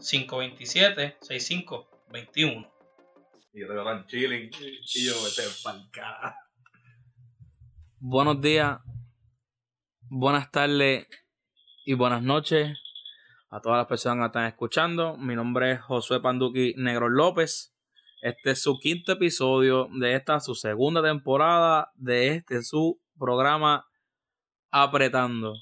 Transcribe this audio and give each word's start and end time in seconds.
787-527-6521. 0.00 2.72
Y 3.52 3.62
veo 3.62 4.06
chilling 4.08 4.50
y 4.52 5.06
yo 5.06 5.14
vete 5.22 5.44
pa'l 5.62 5.88
Buenos 8.00 8.40
días, 8.40 8.80
buenas 10.10 10.50
tardes 10.50 11.06
y 11.88 11.94
buenas 11.94 12.20
noches 12.20 12.76
a 13.48 13.60
todas 13.60 13.78
las 13.78 13.86
personas 13.86 14.16
que 14.18 14.26
están 14.26 14.46
escuchando. 14.46 15.16
Mi 15.18 15.36
nombre 15.36 15.70
es 15.70 15.80
Josué 15.80 16.20
Panduki 16.20 16.74
Negro 16.76 17.08
López. 17.08 17.76
Este 18.20 18.50
es 18.50 18.62
su 18.62 18.80
quinto 18.80 19.12
episodio 19.12 19.88
de 19.92 20.16
esta, 20.16 20.40
su 20.40 20.56
segunda 20.56 21.00
temporada 21.00 21.92
de 21.94 22.34
este, 22.34 22.64
su 22.64 23.00
programa 23.16 23.86
Apretando. 24.72 25.54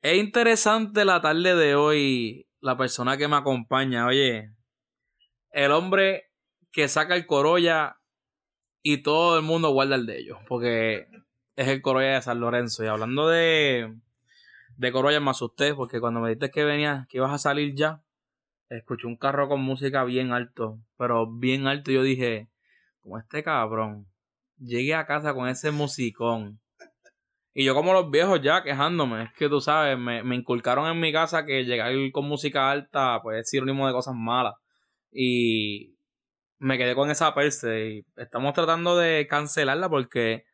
Es 0.00 0.16
interesante 0.16 1.04
la 1.04 1.20
tarde 1.20 1.56
de 1.56 1.74
hoy, 1.74 2.46
la 2.60 2.76
persona 2.76 3.16
que 3.16 3.26
me 3.26 3.34
acompaña. 3.34 4.06
Oye, 4.06 4.54
el 5.50 5.72
hombre 5.72 6.30
que 6.70 6.86
saca 6.86 7.16
el 7.16 7.26
Corolla 7.26 8.00
y 8.80 9.02
todo 9.02 9.36
el 9.38 9.42
mundo 9.42 9.70
guarda 9.70 9.96
el 9.96 10.06
de 10.06 10.20
ellos, 10.20 10.38
porque 10.46 11.08
es 11.56 11.66
el 11.66 11.82
Corolla 11.82 12.14
de 12.14 12.22
San 12.22 12.38
Lorenzo. 12.38 12.84
Y 12.84 12.86
hablando 12.86 13.28
de 13.28 13.92
de 14.78 14.92
Corolla 14.92 15.20
me 15.20 15.30
asusté 15.30 15.74
porque 15.74 16.00
cuando 16.00 16.20
me 16.20 16.28
dijiste 16.28 16.50
que 16.52 16.64
venías, 16.64 17.06
que 17.08 17.18
ibas 17.18 17.32
a 17.32 17.38
salir 17.38 17.74
ya, 17.74 18.00
escuché 18.68 19.08
un 19.08 19.16
carro 19.16 19.48
con 19.48 19.60
música 19.60 20.04
bien 20.04 20.32
alto, 20.32 20.78
pero 20.96 21.26
bien 21.26 21.66
alto. 21.66 21.90
yo 21.90 22.02
dije, 22.04 22.48
como 23.02 23.18
este 23.18 23.42
cabrón, 23.42 24.06
llegué 24.56 24.94
a 24.94 25.04
casa 25.04 25.34
con 25.34 25.48
ese 25.48 25.72
musicón. 25.72 26.60
Y 27.52 27.64
yo 27.64 27.74
como 27.74 27.92
los 27.92 28.08
viejos 28.10 28.40
ya 28.40 28.62
quejándome, 28.62 29.24
es 29.24 29.32
que 29.32 29.48
tú 29.48 29.60
sabes, 29.60 29.98
me, 29.98 30.22
me 30.22 30.36
inculcaron 30.36 30.88
en 30.88 31.00
mi 31.00 31.12
casa 31.12 31.44
que 31.44 31.64
llegar 31.64 31.92
con 32.12 32.26
música 32.26 32.70
alta 32.70 33.18
pues 33.20 33.40
es 33.40 33.50
sinónimo 33.50 33.84
de 33.88 33.92
cosas 33.92 34.14
malas. 34.14 34.54
Y 35.10 35.96
me 36.58 36.78
quedé 36.78 36.94
con 36.94 37.10
esa 37.10 37.34
perse 37.34 37.88
y 37.90 38.06
estamos 38.16 38.54
tratando 38.54 38.96
de 38.96 39.26
cancelarla 39.28 39.88
porque 39.88 40.44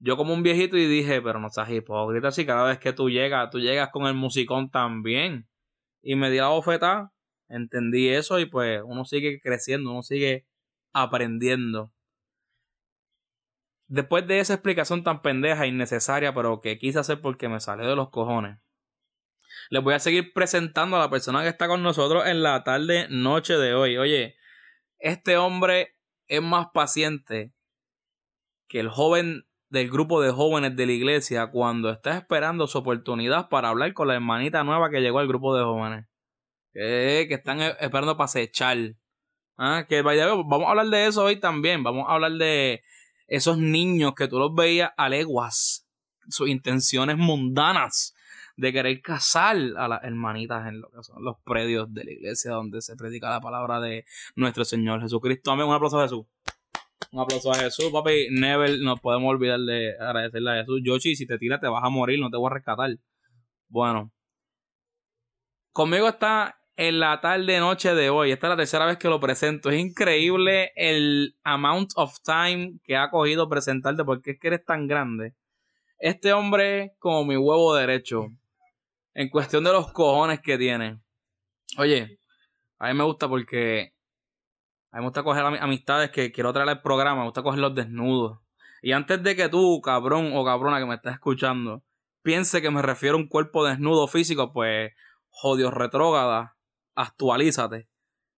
yo 0.00 0.16
como 0.16 0.34
un 0.34 0.42
viejito 0.42 0.76
y 0.76 0.86
dije, 0.86 1.20
pero 1.22 1.38
no 1.38 1.50
seas 1.50 1.70
hipócrita 1.70 2.30
si 2.32 2.46
cada 2.46 2.64
vez 2.64 2.78
que 2.78 2.92
tú 2.92 3.10
llegas, 3.10 3.50
tú 3.50 3.60
llegas 3.60 3.90
con 3.90 4.06
el 4.06 4.14
musicón 4.14 4.70
también. 4.70 5.46
Y 6.02 6.16
me 6.16 6.30
di 6.30 6.38
la 6.38 6.48
bofeta, 6.48 7.12
entendí 7.48 8.08
eso 8.08 8.40
y 8.40 8.46
pues 8.46 8.80
uno 8.84 9.04
sigue 9.04 9.40
creciendo, 9.40 9.92
uno 9.92 10.02
sigue 10.02 10.46
aprendiendo. 10.94 11.92
Después 13.88 14.26
de 14.26 14.40
esa 14.40 14.54
explicación 14.54 15.04
tan 15.04 15.20
pendeja, 15.20 15.66
innecesaria, 15.66 16.32
pero 16.34 16.60
que 16.60 16.78
quise 16.78 17.00
hacer 17.00 17.20
porque 17.20 17.48
me 17.48 17.60
salió 17.60 17.86
de 17.86 17.96
los 17.96 18.10
cojones, 18.10 18.58
les 19.68 19.82
voy 19.82 19.94
a 19.94 19.98
seguir 19.98 20.32
presentando 20.32 20.96
a 20.96 21.00
la 21.00 21.10
persona 21.10 21.42
que 21.42 21.48
está 21.48 21.66
con 21.68 21.82
nosotros 21.82 22.26
en 22.26 22.42
la 22.42 22.64
tarde, 22.64 23.06
noche 23.10 23.54
de 23.54 23.74
hoy. 23.74 23.98
Oye, 23.98 24.36
este 24.98 25.36
hombre 25.36 25.96
es 26.28 26.40
más 26.40 26.68
paciente 26.72 27.52
que 28.68 28.80
el 28.80 28.88
joven 28.88 29.44
del 29.70 29.88
grupo 29.88 30.20
de 30.20 30.32
jóvenes 30.32 30.76
de 30.76 30.84
la 30.84 30.92
iglesia 30.92 31.46
cuando 31.46 31.90
está 31.90 32.18
esperando 32.18 32.66
su 32.66 32.78
oportunidad 32.78 33.48
para 33.48 33.68
hablar 33.68 33.94
con 33.94 34.08
la 34.08 34.14
hermanita 34.14 34.64
nueva 34.64 34.90
que 34.90 35.00
llegó 35.00 35.20
al 35.20 35.28
grupo 35.28 35.56
de 35.56 35.62
jóvenes. 35.64 36.06
Que, 36.72 37.22
están 37.30 37.60
e, 37.60 37.76
esperando 37.80 38.16
para 38.16 38.26
acechar. 38.26 38.76
¿Ah? 39.56 39.86
Que 39.88 40.02
vamos 40.02 40.66
a 40.66 40.70
hablar 40.70 40.86
de 40.86 41.06
eso 41.06 41.24
hoy 41.24 41.38
también. 41.38 41.84
Vamos 41.84 42.06
a 42.08 42.14
hablar 42.14 42.32
de 42.32 42.82
esos 43.28 43.58
niños 43.58 44.14
que 44.14 44.26
tú 44.26 44.38
los 44.38 44.54
veías 44.54 44.90
a 44.96 45.08
leguas. 45.08 45.86
Sus 46.28 46.48
intenciones 46.48 47.16
mundanas 47.16 48.14
de 48.56 48.72
querer 48.72 49.00
casar 49.00 49.56
a 49.76 49.88
las 49.88 50.02
hermanitas 50.02 50.66
en 50.66 50.80
lo 50.80 50.90
que 50.90 51.02
son 51.02 51.24
los 51.24 51.36
predios 51.44 51.92
de 51.94 52.04
la 52.04 52.10
iglesia 52.10 52.52
donde 52.52 52.82
se 52.82 52.96
predica 52.96 53.30
la 53.30 53.40
palabra 53.40 53.80
de 53.80 54.04
nuestro 54.34 54.64
Señor 54.64 55.00
Jesucristo. 55.00 55.52
Amén. 55.52 55.66
Un 55.66 55.74
aplauso 55.74 55.98
a 55.98 56.02
Jesús. 56.02 56.26
Un 57.12 57.20
aplauso 57.20 57.50
a 57.50 57.56
Jesús, 57.56 57.90
papi. 57.92 58.28
Never 58.30 58.78
nos 58.78 59.00
podemos 59.00 59.30
olvidar 59.30 59.58
de 59.60 59.96
agradecerle 59.98 60.50
a 60.50 60.60
Jesús. 60.60 60.80
Yoshi, 60.84 61.16
si 61.16 61.26
te 61.26 61.38
tiras 61.38 61.60
te 61.60 61.68
vas 61.68 61.82
a 61.84 61.88
morir, 61.88 62.20
no 62.20 62.30
te 62.30 62.36
voy 62.36 62.50
a 62.50 62.54
rescatar. 62.54 62.90
Bueno. 63.68 64.12
Conmigo 65.72 66.08
está 66.08 66.60
en 66.76 66.98
la 66.98 67.20
tarde 67.20 67.58
noche 67.58 67.94
de 67.94 68.10
hoy. 68.10 68.32
Esta 68.32 68.46
es 68.46 68.50
la 68.50 68.56
tercera 68.56 68.86
vez 68.86 68.96
que 68.96 69.08
lo 69.08 69.20
presento. 69.20 69.70
Es 69.70 69.78
increíble 69.78 70.72
el 70.76 71.36
amount 71.42 71.90
of 71.96 72.16
time 72.24 72.78
que 72.84 72.96
ha 72.96 73.10
cogido 73.10 73.48
presentarte 73.48 74.04
porque 74.04 74.32
es 74.32 74.40
que 74.40 74.48
eres 74.48 74.64
tan 74.64 74.86
grande. 74.86 75.34
Este 75.98 76.32
hombre 76.32 76.94
como 76.98 77.24
mi 77.24 77.36
huevo 77.36 77.74
derecho. 77.74 78.28
En 79.12 79.28
cuestión 79.28 79.64
de 79.64 79.72
los 79.72 79.92
cojones 79.92 80.40
que 80.40 80.56
tiene. 80.56 81.00
Oye, 81.76 82.18
a 82.78 82.88
mí 82.88 82.94
me 82.94 83.04
gusta 83.04 83.28
porque 83.28 83.92
a 84.92 84.96
mí 84.96 85.02
me 85.02 85.06
gusta 85.06 85.22
coger 85.22 85.44
amistades 85.44 86.10
que 86.10 86.32
quiero 86.32 86.52
traer 86.52 86.68
al 86.68 86.82
programa, 86.82 87.20
me 87.20 87.26
gusta 87.26 87.42
cogerlos 87.42 87.74
desnudos. 87.74 88.40
Y 88.82 88.92
antes 88.92 89.22
de 89.22 89.36
que 89.36 89.48
tú, 89.48 89.80
cabrón 89.80 90.32
o 90.34 90.44
cabrona 90.44 90.80
que 90.80 90.86
me 90.86 90.94
estás 90.94 91.14
escuchando, 91.14 91.84
piense 92.22 92.60
que 92.60 92.70
me 92.70 92.82
refiero 92.82 93.16
a 93.16 93.20
un 93.20 93.28
cuerpo 93.28 93.64
desnudo 93.64 94.08
físico, 94.08 94.52
pues, 94.52 94.92
jodio 95.28 95.70
retrógada, 95.70 96.56
actualízate. 96.94 97.88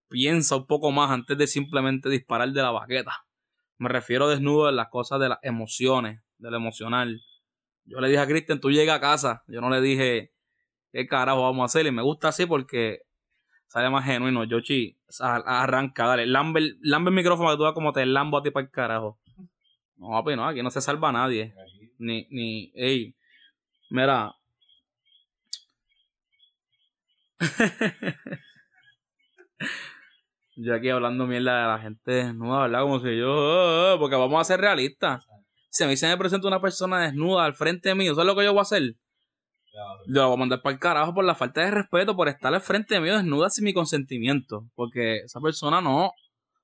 Piensa 0.09 0.57
un 0.57 0.67
poco 0.67 0.91
más 0.91 1.11
antes 1.11 1.39
de 1.39 1.47
simplemente 1.47 2.11
disparar 2.11 2.51
de 2.51 2.61
la 2.61 2.71
baqueta. 2.71 3.25
Me 3.79 3.89
refiero 3.89 4.29
desnudo 4.29 4.69
en 4.69 4.77
las 4.77 4.89
cosas 4.89 5.21
de 5.21 5.31
las 5.31 5.39
emociones, 5.43 6.23
de 6.37 6.51
lo 6.51 6.57
emocional. 6.59 7.23
Yo 7.85 7.99
le 8.01 8.09
dije 8.09 8.21
a 8.21 8.27
Cristian, 8.27 8.61
tú 8.61 8.71
llega 8.71 8.95
a 8.95 9.01
casa. 9.01 9.43
Yo 9.47 9.61
no 9.63 9.71
le 9.71 9.81
dije, 9.81 10.33
¿qué 10.93 11.07
carajo 11.07 11.43
vamos 11.43 11.63
a 11.63 11.65
hacer? 11.65 11.87
Y 11.87 11.93
me 11.93 12.03
gusta 12.03 12.29
así 12.29 12.45
porque 12.45 13.03
sale 13.73 13.89
más 13.89 14.05
genuino. 14.05 14.45
Yoshi, 14.45 14.99
arranca, 15.19 16.07
dale. 16.07 16.27
Lambe, 16.27 16.75
lambe 16.83 17.09
el 17.09 17.17
micrófono 17.17 17.51
que 17.51 17.57
tú 17.57 17.63
veas 17.63 17.73
como 17.73 17.95
te 17.95 18.05
lambo 18.05 18.37
a 18.37 18.43
ti 18.43 18.51
para 18.51 18.67
el 18.67 18.71
carajo. 18.71 19.19
No, 19.97 20.11
papi, 20.11 20.37
no, 20.37 20.47
aquí 20.47 20.63
no 20.63 20.71
se 20.71 20.83
salva 20.83 21.09
a 21.09 21.13
nadie. 21.13 21.55
Ni, 21.99 22.27
ni, 22.31 22.71
ey. 22.75 23.15
Mira. 23.89 24.35
yo 30.57 30.75
aquí 30.75 30.91
hablando 30.91 31.27
mierda 31.27 31.63
de 31.63 31.67
la 31.69 31.79
gente 31.79 32.13
desnuda, 32.13 32.63
¿verdad? 32.63 32.83
Como 32.83 33.01
si 33.01 33.17
yo. 33.17 33.33
Oh, 33.33 33.95
oh, 33.95 33.99
porque 33.99 34.17
vamos 34.17 34.39
a 34.39 34.45
ser 34.45 34.61
realistas. 34.61 35.25
Si 35.71 35.83
a 35.83 35.87
mí 35.87 35.97
se 35.97 36.09
me 36.09 36.19
presenta 36.19 36.47
una 36.47 36.61
persona 36.61 37.01
desnuda 37.01 37.47
al 37.47 37.55
frente 37.55 37.95
mío, 37.95 38.15
¿sabes 38.15 38.27
lo 38.27 38.37
que 38.37 38.45
yo 38.45 38.53
voy 38.53 38.59
a 38.59 38.63
hacer? 38.63 38.97
Yo 39.73 39.81
lo 40.07 40.27
voy 40.27 40.35
a 40.35 40.39
mandar 40.39 40.63
para 40.63 40.75
el 40.75 40.79
carajo 40.79 41.15
por 41.15 41.25
la 41.25 41.35
falta 41.35 41.63
de 41.63 41.71
respeto, 41.71 42.15
por 42.15 42.29
estar 42.29 42.53
al 42.53 42.61
frente 42.61 43.01
mío 43.01 43.17
desnuda 43.17 43.49
sin 43.49 43.65
mi 43.65 43.73
consentimiento. 43.73 44.67
Porque 44.75 45.19
esa 45.25 45.41
persona 45.41 45.81
no 45.81 46.13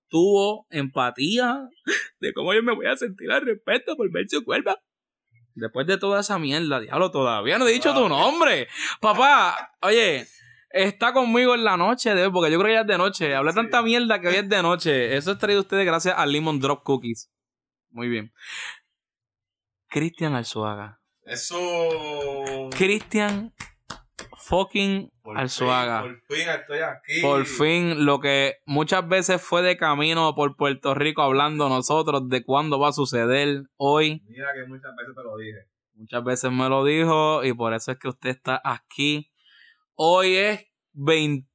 tuvo 0.09 0.67
empatía 0.71 1.69
de 2.21 2.33
cómo 2.33 2.53
yo 2.55 2.63
me 2.63 2.75
voy 2.75 2.87
a 2.87 2.97
sentir 2.97 3.31
al 3.31 3.45
respeto 3.45 3.97
por 3.97 4.11
ver 4.11 4.29
su 4.29 4.45
cuerpo. 4.45 4.75
Después 5.55 5.87
de 5.87 5.99
toda 5.99 6.21
esa 6.21 6.39
mierda, 6.39 6.81
diablo, 6.81 7.11
todavía 7.11 7.59
no 7.59 7.67
he 7.67 7.73
dicho 7.73 7.93
tu 7.93 8.09
nombre. 8.09 8.69
Papá, 9.01 9.73
oye, 9.83 10.27
está 10.71 11.13
conmigo 11.13 11.55
en 11.55 11.65
la 11.65 11.77
noche, 11.77 12.15
de, 12.15 12.31
porque 12.31 12.53
yo 12.53 12.59
creo 12.61 12.69
que 12.69 12.75
ya 12.75 12.81
es 12.83 12.87
de 12.87 12.99
noche. 12.99 13.35
Hablé 13.35 13.53
tanta 13.53 13.83
mierda 13.83 14.21
que 14.21 14.29
hoy 14.29 14.37
es 14.37 14.49
de 14.49 14.63
noche. 14.63 15.17
Eso 15.17 15.33
es 15.33 15.39
traído 15.39 15.61
a 15.61 15.63
ustedes 15.63 15.85
gracias 15.85 16.15
a 16.17 16.27
Lemon 16.27 16.61
Drop 16.61 16.85
Cookies. 16.85 17.31
Muy 17.91 18.09
bien. 18.09 18.33
Cristian 19.89 20.35
Alzuaga. 20.35 20.98
Eso. 21.29 22.71
Cristian 22.77 23.53
fucking 24.39 25.13
Alzuaga. 25.37 26.03
por 26.03 26.23
fin 26.23 26.49
estoy 26.49 26.79
aquí. 26.79 27.21
Por 27.21 27.45
fin, 27.45 28.07
lo 28.07 28.19
que 28.21 28.57
muchas 28.65 29.07
veces 29.07 29.43
fue 29.43 29.63
de 29.63 29.77
camino 29.77 30.35
por 30.35 30.57
Puerto 30.57 30.95
Rico 30.95 31.23
hablando 31.23 31.69
nosotros 31.69 32.29
de 32.29 32.43
cuándo 32.45 32.81
va 32.81 32.89
a 32.89 32.93
suceder 32.93 33.65
hoy. 33.77 34.23
Mira 34.27 34.49
que 34.55 34.67
muchas 34.67 34.97
veces 34.97 35.15
te 35.15 35.23
lo 35.23 35.37
dije. 35.37 35.67
Muchas 35.95 36.25
veces 36.25 36.51
me 36.51 36.69
lo 36.69 36.85
dijo 36.85 37.45
y 37.45 37.53
por 37.53 37.75
eso 37.75 37.93
es 37.93 37.99
que 37.99 38.09
usted 38.09 38.31
está 38.31 38.61
aquí. 38.65 39.31
Hoy 39.95 40.37
es 40.37 40.65
20... 40.93 41.47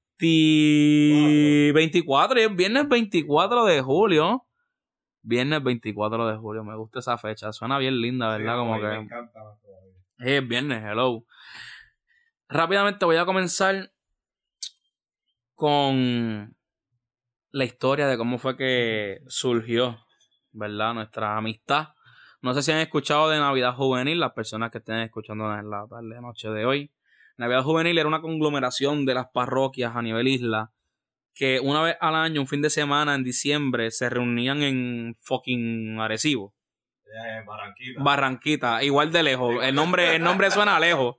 24 1.73 2.39
y 2.39 2.43
es 2.43 2.55
viernes 2.55 2.87
24 2.87 3.65
de 3.65 3.81
julio. 3.81 4.45
Viernes 5.23 5.63
24 5.63 6.27
de 6.27 6.37
julio, 6.37 6.63
me 6.65 6.75
gusta 6.75 6.99
esa 6.99 7.17
fecha. 7.17 7.53
Suena 7.53 7.77
bien 7.77 7.99
linda, 8.01 8.37
¿verdad? 8.37 8.57
Como 8.57 8.75
que. 8.75 8.87
Me 8.87 8.95
encanta 8.97 9.39
Es 10.19 10.47
viernes, 10.47 10.83
hello. 10.83 11.25
Rápidamente 12.49 13.05
voy 13.05 13.15
a 13.15 13.25
comenzar 13.25 13.91
con 15.55 16.55
la 17.51 17.63
historia 17.63 18.07
de 18.07 18.17
cómo 18.17 18.37
fue 18.37 18.57
que 18.57 19.21
surgió, 19.27 19.97
¿verdad? 20.51 20.93
Nuestra 20.93 21.37
amistad. 21.37 21.89
No 22.41 22.53
sé 22.53 22.61
si 22.61 22.73
han 22.73 22.79
escuchado 22.79 23.29
de 23.29 23.39
Navidad 23.39 23.75
Juvenil, 23.75 24.19
las 24.19 24.33
personas 24.33 24.71
que 24.71 24.79
estén 24.79 24.97
escuchando 24.97 25.45
en 25.57 25.69
la 25.69 25.87
tarde 25.87 26.19
noche 26.19 26.49
de 26.49 26.65
hoy. 26.65 26.91
Navidad 27.37 27.63
Juvenil 27.63 27.97
era 27.97 28.09
una 28.09 28.21
conglomeración 28.21 29.05
de 29.05 29.13
las 29.13 29.27
parroquias 29.33 29.95
a 29.95 30.01
nivel 30.01 30.27
isla 30.27 30.73
que 31.33 31.59
una 31.59 31.81
vez 31.81 31.97
al 31.99 32.15
año, 32.15 32.41
un 32.41 32.47
fin 32.47 32.61
de 32.61 32.69
semana 32.69 33.15
en 33.15 33.23
diciembre, 33.23 33.91
se 33.91 34.09
reunían 34.09 34.61
en 34.61 35.15
fucking 35.19 35.99
Arecibo. 35.99 36.53
Eh, 37.05 37.43
Barranquita. 37.45 38.03
Barranquita, 38.03 38.83
igual 38.83 39.11
de 39.11 39.23
lejos. 39.23 39.63
El 39.63 39.75
nombre, 39.75 40.15
el 40.15 40.23
nombre 40.23 40.49
suena 40.51 40.79
lejos. 40.79 41.15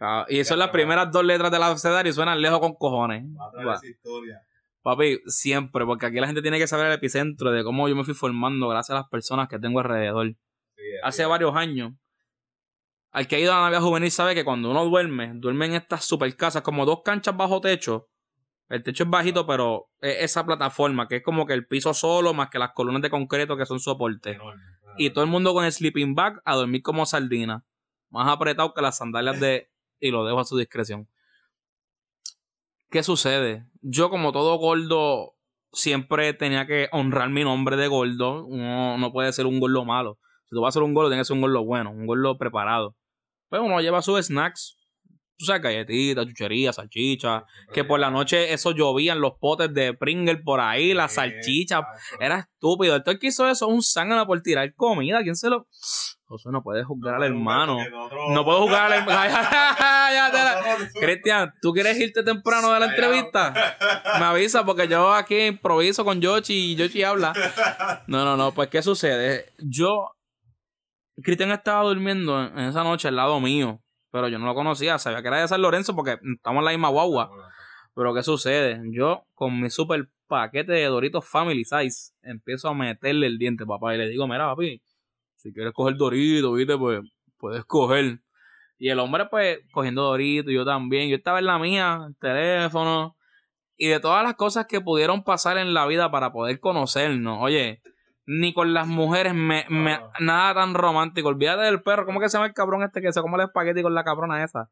Ah, 0.00 0.26
y 0.28 0.42
son 0.44 0.58
las 0.58 0.70
primeras 0.70 1.10
dos 1.12 1.24
letras 1.24 1.50
del 1.50 1.62
abecedario 1.62 2.10
y 2.10 2.12
suenan 2.12 2.40
lejos 2.40 2.58
con 2.60 2.74
cojones. 2.74 3.24
Va 3.40 3.46
a 3.46 3.50
traer 3.52 3.68
Va. 3.68 3.74
esa 3.74 3.86
historia. 3.86 4.40
Papi, 4.82 5.20
siempre, 5.26 5.84
porque 5.86 6.06
aquí 6.06 6.18
la 6.18 6.26
gente 6.26 6.42
tiene 6.42 6.58
que 6.58 6.66
saber 6.66 6.86
el 6.86 6.92
epicentro 6.94 7.52
de 7.52 7.62
cómo 7.62 7.88
yo 7.88 7.94
me 7.94 8.02
fui 8.02 8.14
formando 8.14 8.68
gracias 8.68 8.96
a 8.96 9.00
las 9.02 9.08
personas 9.08 9.48
que 9.48 9.60
tengo 9.60 9.78
alrededor. 9.78 10.26
Sí, 10.76 10.82
Hace 11.04 11.22
sí. 11.22 11.28
varios 11.28 11.54
años, 11.54 11.92
al 13.12 13.28
que 13.28 13.36
ha 13.36 13.38
ido 13.38 13.52
a 13.52 13.56
la 13.56 13.62
Navidad 13.62 13.82
Juvenil 13.82 14.10
sabe 14.10 14.34
que 14.34 14.44
cuando 14.44 14.70
uno 14.72 14.84
duerme, 14.84 15.32
duerme 15.34 15.66
en 15.66 15.74
estas 15.74 16.04
super 16.04 16.34
casas, 16.36 16.62
como 16.62 16.84
dos 16.84 17.02
canchas 17.04 17.36
bajo 17.36 17.60
techo. 17.60 18.08
El 18.68 18.82
techo 18.82 19.04
es 19.04 19.10
bajito, 19.10 19.46
pero 19.46 19.90
es 20.00 20.22
esa 20.22 20.46
plataforma, 20.46 21.06
que 21.08 21.16
es 21.16 21.22
como 21.22 21.46
que 21.46 21.52
el 21.52 21.66
piso 21.66 21.92
solo, 21.92 22.32
más 22.32 22.48
que 22.48 22.58
las 22.58 22.72
columnas 22.72 23.02
de 23.02 23.10
concreto 23.10 23.56
que 23.56 23.66
son 23.66 23.80
soporte. 23.80 24.32
Enorme. 24.32 24.62
Y 24.96 25.10
todo 25.10 25.24
el 25.24 25.30
mundo 25.30 25.52
con 25.54 25.64
el 25.64 25.72
sleeping 25.72 26.14
bag 26.14 26.40
a 26.44 26.54
dormir 26.54 26.82
como 26.82 27.06
sardina. 27.06 27.64
Más 28.10 28.28
apretado 28.28 28.74
que 28.74 28.82
las 28.82 28.98
sandalias 28.98 29.40
de... 29.40 29.70
Y 30.00 30.10
lo 30.10 30.24
dejo 30.24 30.40
a 30.40 30.44
su 30.44 30.56
discreción. 30.56 31.08
¿Qué 32.90 33.02
sucede? 33.02 33.66
Yo 33.80 34.10
como 34.10 34.32
todo 34.32 34.56
gordo 34.56 35.34
siempre 35.72 36.34
tenía 36.34 36.66
que 36.66 36.88
honrar 36.92 37.30
mi 37.30 37.42
nombre 37.44 37.76
de 37.76 37.88
gordo. 37.88 38.44
Uno 38.44 38.98
no 38.98 39.12
puede 39.12 39.32
ser 39.32 39.46
un 39.46 39.60
gordo 39.60 39.84
malo. 39.84 40.18
Si 40.44 40.54
tú 40.54 40.60
vas 40.60 40.72
a 40.72 40.76
ser 40.78 40.82
un 40.82 40.92
gordo, 40.92 41.08
tienes 41.08 41.26
que 41.26 41.28
ser 41.28 41.36
un 41.36 41.42
gordo 41.42 41.64
bueno, 41.64 41.90
un 41.90 42.06
gordo 42.06 42.36
preparado. 42.36 42.94
Pues 43.48 43.62
uno 43.62 43.80
lleva 43.80 44.02
sus 44.02 44.26
snacks. 44.26 44.76
Tú 45.42 45.46
sabes, 45.46 45.62
galletitas, 45.62 46.24
chucherías, 46.24 46.76
salchichas. 46.76 47.42
Que 47.72 47.82
por 47.82 47.98
la 47.98 48.12
noche 48.12 48.52
eso 48.52 48.70
llovían 48.70 49.20
los 49.20 49.32
potes 49.40 49.74
de 49.74 49.92
Pringle 49.92 50.36
por 50.36 50.60
ahí, 50.60 50.94
las 50.94 51.14
salchichas. 51.14 51.80
Era 52.20 52.38
estúpido. 52.38 52.94
El 52.94 53.18
que 53.18 53.26
hizo 53.26 53.48
eso, 53.48 53.66
un 53.66 53.82
zángano 53.82 54.24
por 54.24 54.40
tirar 54.40 54.72
comida. 54.76 55.20
¿Quién 55.24 55.34
se 55.34 55.50
lo.? 55.50 55.66
José 56.26 56.50
no 56.52 56.62
puede 56.62 56.84
juzgar 56.84 57.16
al 57.16 57.24
hermano. 57.24 57.78
No 58.30 58.44
puedo 58.44 58.60
jugar 58.60 58.92
al 58.92 59.00
hermano. 59.00 59.34
Cristian, 61.00 61.52
¿tú 61.60 61.72
quieres 61.72 61.98
irte 61.98 62.22
temprano 62.22 62.72
de 62.72 62.78
la 62.78 62.86
entrevista? 62.86 63.52
Me 64.20 64.26
avisa 64.26 64.64
porque 64.64 64.86
yo 64.86 65.12
aquí 65.12 65.40
improviso 65.40 66.04
con 66.04 66.20
Yoshi 66.20 66.54
y 66.54 66.76
Yoshi 66.76 67.02
habla. 67.02 67.32
No, 68.06 68.24
no, 68.24 68.36
no. 68.36 68.52
Pues, 68.52 68.68
¿qué 68.68 68.80
sucede? 68.80 69.46
Yo. 69.58 70.12
Cristian 71.22 71.50
estaba 71.50 71.82
durmiendo 71.82 72.40
en 72.40 72.58
en 72.58 72.68
esa 72.68 72.84
noche 72.84 73.08
al 73.08 73.16
lado 73.16 73.40
mío, 73.40 73.81
pero 74.12 74.28
yo 74.28 74.38
no 74.38 74.46
lo 74.46 74.54
conocía. 74.54 74.98
Sabía 74.98 75.22
que 75.22 75.28
era 75.28 75.40
de 75.40 75.48
San 75.48 75.62
Lorenzo 75.62 75.96
porque 75.96 76.18
estamos 76.34 76.60
en 76.60 76.64
la 76.66 76.70
misma 76.70 76.90
guagua. 76.90 77.30
Pero 77.94 78.14
¿qué 78.14 78.22
sucede? 78.22 78.80
Yo, 78.92 79.24
con 79.34 79.60
mi 79.60 79.70
super 79.70 80.08
paquete 80.28 80.72
de 80.72 80.84
Doritos 80.84 81.26
Family 81.28 81.64
Size, 81.64 82.12
empiezo 82.22 82.68
a 82.68 82.74
meterle 82.74 83.26
el 83.26 83.38
diente, 83.38 83.66
papá, 83.66 83.94
y 83.94 83.98
le 83.98 84.08
digo, 84.08 84.28
mira, 84.28 84.48
papi, 84.50 84.80
si 85.36 85.52
quieres 85.52 85.72
coger 85.72 85.96
Doritos, 85.96 86.54
viste, 86.56 86.78
pues 86.78 87.00
puedes 87.38 87.64
coger. 87.64 88.20
Y 88.78 88.90
el 88.90 88.98
hombre, 88.98 89.26
pues, 89.26 89.60
cogiendo 89.72 90.02
Doritos, 90.02 90.52
yo 90.52 90.64
también. 90.64 91.08
Yo 91.08 91.16
estaba 91.16 91.38
en 91.38 91.46
la 91.46 91.58
mía, 91.58 92.04
el 92.06 92.16
teléfono, 92.16 93.16
y 93.76 93.88
de 93.88 94.00
todas 94.00 94.22
las 94.22 94.34
cosas 94.34 94.66
que 94.66 94.80
pudieron 94.80 95.24
pasar 95.24 95.56
en 95.58 95.74
la 95.74 95.86
vida 95.86 96.10
para 96.10 96.32
poder 96.32 96.60
conocernos. 96.60 97.38
Oye, 97.40 97.82
ni 98.26 98.52
con 98.54 98.72
las 98.74 98.86
mujeres 98.86 99.34
me, 99.34 99.66
me- 99.68 99.98
No. 99.98 100.10
nada 100.20 100.54
tan 100.54 100.74
romántico. 100.74 101.28
Olvídate 101.28 101.62
del 101.62 101.82
perro. 101.82 102.06
¿Cómo 102.06 102.20
que 102.20 102.28
se 102.28 102.36
llama 102.38 102.46
el 102.46 102.54
cabrón 102.54 102.82
este 102.82 103.00
que 103.02 103.12
se 103.12 103.20
come 103.20 103.36
el 103.36 103.44
espagueti 103.48 103.82
con 103.82 103.94
la 103.94 104.04
cabrona 104.04 104.42
esa? 104.44 104.70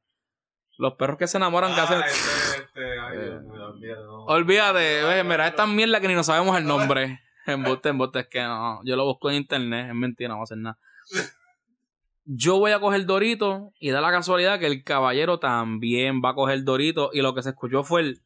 Los 0.79 0.94
perros 0.94 1.19
que 1.19 1.26
se 1.26 1.37
enamoran 1.37 1.75
que 1.75 1.81
hacen... 1.81 1.99
Ah, 2.02 2.06
este, 2.06 2.62
este, 2.62 2.99
ay, 3.00 3.19
mío, 3.43 3.67
olvídate, 3.69 4.02
no. 4.02 4.25
Olvídate, 4.25 5.02
ve, 5.05 5.25
mira, 5.25 5.47
esta 5.49 5.67
mierda 5.67 6.00
que 6.00 6.08
ni 6.08 6.14
no 6.14 6.23
sabemos 6.23 6.56
el 6.56 6.64
nombre. 6.67 7.20
Embuste, 7.47 7.88
embuste, 7.91 8.20
es 8.20 8.29
que 8.29 8.43
no. 8.43 8.81
Yo 8.85 8.97
lo 8.97 9.05
busco 9.05 9.29
en 9.31 9.37
internet, 9.37 9.88
es 9.91 9.94
mentira, 9.94 10.29
no 10.31 10.37
va 10.37 10.41
a 10.41 10.44
hacer 10.44 10.58
nada. 10.58 10.79
Yo 12.25 12.58
voy 12.58 12.70
a 12.73 12.81
coger 12.81 13.05
Dorito 13.06 13.73
y 13.81 13.91
da 13.91 14.00
la 14.00 14.11
casualidad 14.11 14.58
que 14.61 14.67
el 14.67 14.85
caballero 14.85 15.38
también 15.41 16.20
va 16.25 16.31
a 16.31 16.35
coger 16.35 16.62
Dorito 16.64 17.11
y 17.12 17.23
lo 17.23 17.35
que 17.35 17.43
se 17.43 17.50
escuchó 17.50 17.82
fue 17.82 18.02
el 18.02 18.20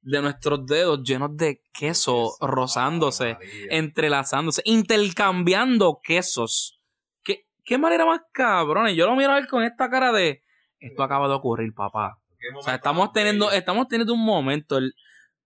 de 0.00 0.22
nuestros 0.22 0.64
dedos 0.66 1.02
llenos 1.02 1.36
de 1.36 1.60
queso 1.72 2.36
rozándose, 2.40 3.34
María. 3.34 3.66
entrelazándose, 3.70 4.62
intercambiando 4.64 6.00
quesos. 6.02 6.80
¿Qué, 7.24 7.46
qué 7.64 7.78
manera 7.78 8.04
más 8.06 8.20
cabrón? 8.32 8.88
Y 8.88 8.94
yo 8.94 9.06
lo 9.06 9.16
miro 9.16 9.32
a 9.32 9.38
él 9.38 9.46
con 9.48 9.62
esta 9.62 9.90
cara 9.90 10.12
de 10.12 10.42
esto 10.80 11.02
acaba 11.02 11.26
de 11.26 11.34
ocurrir, 11.34 11.74
papá. 11.74 12.18
¿Qué 12.38 12.46
O 12.56 12.62
sea, 12.62 12.76
estamos 12.76 13.12
teniendo, 13.12 13.50
estamos 13.50 13.88
teniendo 13.88 14.14
un 14.14 14.24
momento. 14.24 14.78
el- 14.78 14.94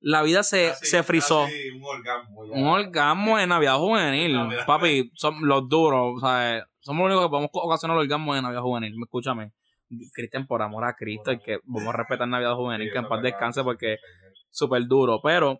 la 0.05 0.21
vida 0.23 0.43
se, 0.43 0.69
Casi- 0.71 0.87
se 0.87 1.03
frizó. 1.05 1.45
casi 1.45 1.71
un 1.71 1.85
orgasmo 1.85 2.45
ya. 2.45 2.53
Un 2.55 2.67
orgasmo 2.67 3.39
en 3.39 3.49
Navidad 3.49 3.77
Juvenil. 3.79 4.35
Navidad. 4.35 4.67
Papi, 4.67 5.11
son 5.15 5.47
los 5.47 5.69
duros. 5.69 6.15
O 6.17 6.21
sea, 6.21 6.67
somos 6.81 7.03
los 7.09 7.13
únicos 7.17 7.27
que 7.27 7.31
podemos 7.31 7.51
ocasionar 7.53 7.97
orgasmos 7.97 8.37
en 8.37 8.43
Navidad 8.43 8.63
Juvenil. 8.63 8.95
Escúchame. 9.01 9.53
Cristian, 10.13 10.47
por 10.47 10.61
amor 10.63 10.85
a 10.85 10.95
Cristo, 10.95 11.31
y 11.33 11.39
que 11.39 11.59
vamos 11.65 11.95
a 11.95 11.97
respetar 11.99 12.27
Navidad 12.27 12.55
Juvenil, 12.57 12.89
Sí, 12.89 12.93
que 12.93 12.99
en 12.99 13.09
paz 13.09 13.23
descanse 13.23 13.63
porque 13.63 13.99
súper 14.53 14.87
duro. 14.87 15.21
Pero 15.21 15.59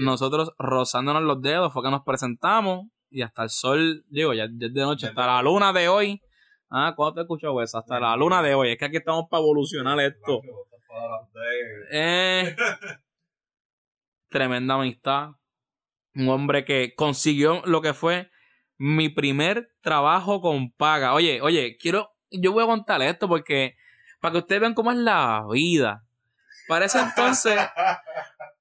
nosotros 0.00 0.52
rozándonos 0.58 1.22
los 1.22 1.40
dedos 1.40 1.72
fue 1.72 1.84
que 1.84 1.90
nos 1.90 2.02
presentamos 2.02 2.86
y 3.10 3.22
hasta 3.22 3.44
el 3.44 3.50
sol, 3.50 4.04
digo, 4.08 4.34
ya, 4.34 4.46
ya 4.50 4.66
es 4.66 4.74
de 4.74 4.80
noche, 4.80 5.06
hasta 5.06 5.26
la 5.26 5.42
luna 5.42 5.72
de 5.72 5.88
hoy. 5.88 6.20
Ah, 6.70 6.92
¿cuándo 6.96 7.14
te 7.14 7.20
escuchó 7.22 7.62
eso? 7.62 7.78
Hasta 7.78 8.00
la 8.00 8.16
luna 8.16 8.42
de 8.42 8.54
hoy. 8.54 8.72
Es 8.72 8.78
que 8.78 8.86
aquí 8.86 8.96
estamos 8.96 9.26
para 9.30 9.42
evolucionar 9.42 9.98
esto. 10.00 10.42
Eh, 11.92 12.54
tremenda 14.28 14.74
amistad. 14.74 15.30
Un 16.14 16.28
hombre 16.28 16.64
que 16.64 16.94
consiguió 16.94 17.62
lo 17.64 17.80
que 17.80 17.94
fue 17.94 18.30
mi 18.76 19.08
primer 19.08 19.70
trabajo 19.80 20.40
con 20.40 20.72
paga. 20.72 21.14
Oye, 21.14 21.40
oye, 21.40 21.76
quiero. 21.78 22.10
Yo 22.30 22.52
voy 22.52 22.64
a 22.64 22.66
contar 22.66 23.00
esto 23.02 23.28
porque. 23.28 23.76
Para 24.20 24.32
que 24.32 24.38
ustedes 24.38 24.60
vean 24.60 24.74
cómo 24.74 24.90
es 24.90 24.98
la 24.98 25.46
vida. 25.50 26.07
Para 26.68 26.84
ese 26.84 27.00
entonces. 27.00 27.58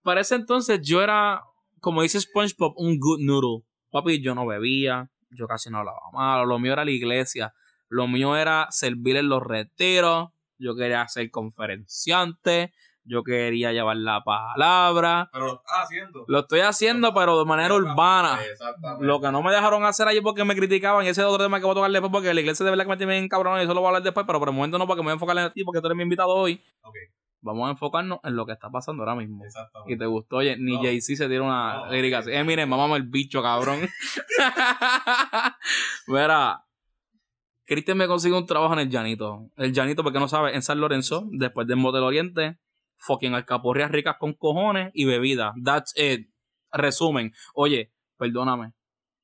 para 0.01 0.21
ese 0.21 0.35
entonces 0.35 0.79
yo 0.81 1.03
era. 1.03 1.43
Como 1.79 2.01
dice 2.01 2.19
SpongeBob, 2.19 2.73
un 2.77 2.99
good 2.99 3.19
noodle. 3.19 3.63
Papi, 3.91 4.21
yo 4.21 4.33
no 4.33 4.45
bebía. 4.45 5.09
Yo 5.29 5.47
casi 5.47 5.69
no 5.69 5.79
hablaba 5.79 5.99
malo. 6.13 6.45
Lo 6.45 6.57
mío 6.57 6.73
era 6.73 6.85
la 6.85 6.91
iglesia. 6.91 7.53
Lo 7.89 8.07
mío 8.07 8.35
era 8.35 8.67
servir 8.71 9.17
en 9.17 9.29
los 9.29 9.43
retiros. 9.43 10.29
Yo 10.57 10.75
quería 10.75 11.07
ser 11.07 11.29
conferenciante. 11.29 12.73
Yo 13.09 13.23
quería 13.23 13.71
llevar 13.71 13.95
la 13.97 14.21
palabra. 14.21 15.29
Pero 15.31 15.45
lo 15.45 15.53
estás 15.55 15.83
haciendo. 15.83 16.25
Lo 16.27 16.39
estoy 16.39 16.59
haciendo, 16.59 17.13
pero 17.13 17.39
de 17.39 17.45
manera 17.45 17.73
urbana. 17.73 18.43
Exactamente. 18.43 19.05
Lo 19.05 19.21
que 19.21 19.31
no 19.31 19.41
me 19.41 19.53
dejaron 19.53 19.85
hacer 19.85 20.09
allí 20.09 20.19
porque 20.19 20.43
me 20.43 20.55
criticaban, 20.55 21.05
y 21.05 21.09
ese 21.09 21.21
es 21.21 21.27
otro 21.27 21.45
tema 21.45 21.59
que 21.59 21.65
voy 21.65 21.71
a 21.71 21.75
tocar 21.75 21.91
después, 21.91 22.11
porque 22.11 22.33
la 22.33 22.41
iglesia 22.41 22.65
de 22.65 22.71
verdad 22.71 22.83
que 22.83 22.89
me 22.89 22.97
tiene 22.97 23.13
bien 23.13 23.29
cabrón, 23.29 23.59
y 23.59 23.63
eso 23.63 23.73
lo 23.73 23.79
voy 23.79 23.87
a 23.87 23.89
hablar 23.89 24.03
después, 24.03 24.25
pero 24.27 24.39
por 24.39 24.49
el 24.49 24.55
momento 24.55 24.77
no, 24.77 24.87
porque 24.87 25.01
me 25.01 25.05
voy 25.05 25.11
a 25.11 25.13
enfocar 25.13 25.37
en 25.37 25.53
ti, 25.53 25.63
porque 25.63 25.79
tú 25.79 25.87
eres 25.87 25.95
mi 25.95 26.03
invitado 26.03 26.29
hoy. 26.35 26.61
Ok. 26.81 26.95
Vamos 27.41 27.67
a 27.67 27.71
enfocarnos 27.71 28.19
en 28.23 28.35
lo 28.35 28.45
que 28.45 28.53
está 28.53 28.69
pasando 28.69 29.03
ahora 29.03 29.15
mismo. 29.15 29.45
Exactamente. 29.45 29.93
Y 29.93 29.97
te 29.97 30.05
gustó, 30.05 30.37
oye, 30.37 30.57
ni 30.57 30.73
No. 30.75 30.81
Jay-Z 30.83 31.17
se 31.23 31.29
tira 31.29 31.43
una 31.43 31.85
No. 31.85 31.91
lírica 31.91 32.19
así. 32.19 32.31
Eh, 32.31 32.43
miren, 32.43 32.67
mamá 32.67 32.95
el 32.97 33.03
bicho, 33.03 33.41
cabrón. 33.41 33.87
Mira, 36.07 36.63
Cristian 37.65 37.97
me 37.97 38.07
consigue 38.07 38.35
un 38.35 38.45
trabajo 38.45 38.73
en 38.73 38.79
el 38.79 38.89
Llanito. 38.89 39.49
El 39.57 39.73
Llanito, 39.73 40.03
porque 40.03 40.19
no 40.19 40.27
sabe, 40.27 40.55
en 40.55 40.61
San 40.61 40.79
Lorenzo, 40.79 41.27
después 41.31 41.67
del 41.67 41.77
Motel 41.77 42.03
Oriente, 42.03 42.57
fucking 42.97 43.33
alcaporrias 43.33 43.91
ricas 43.91 44.15
con 44.19 44.33
cojones 44.33 44.91
y 44.93 45.05
bebidas. 45.05 45.53
That's 45.63 45.93
it. 45.97 46.29
Resumen. 46.71 47.33
Oye, 47.53 47.93
perdóname. 48.17 48.73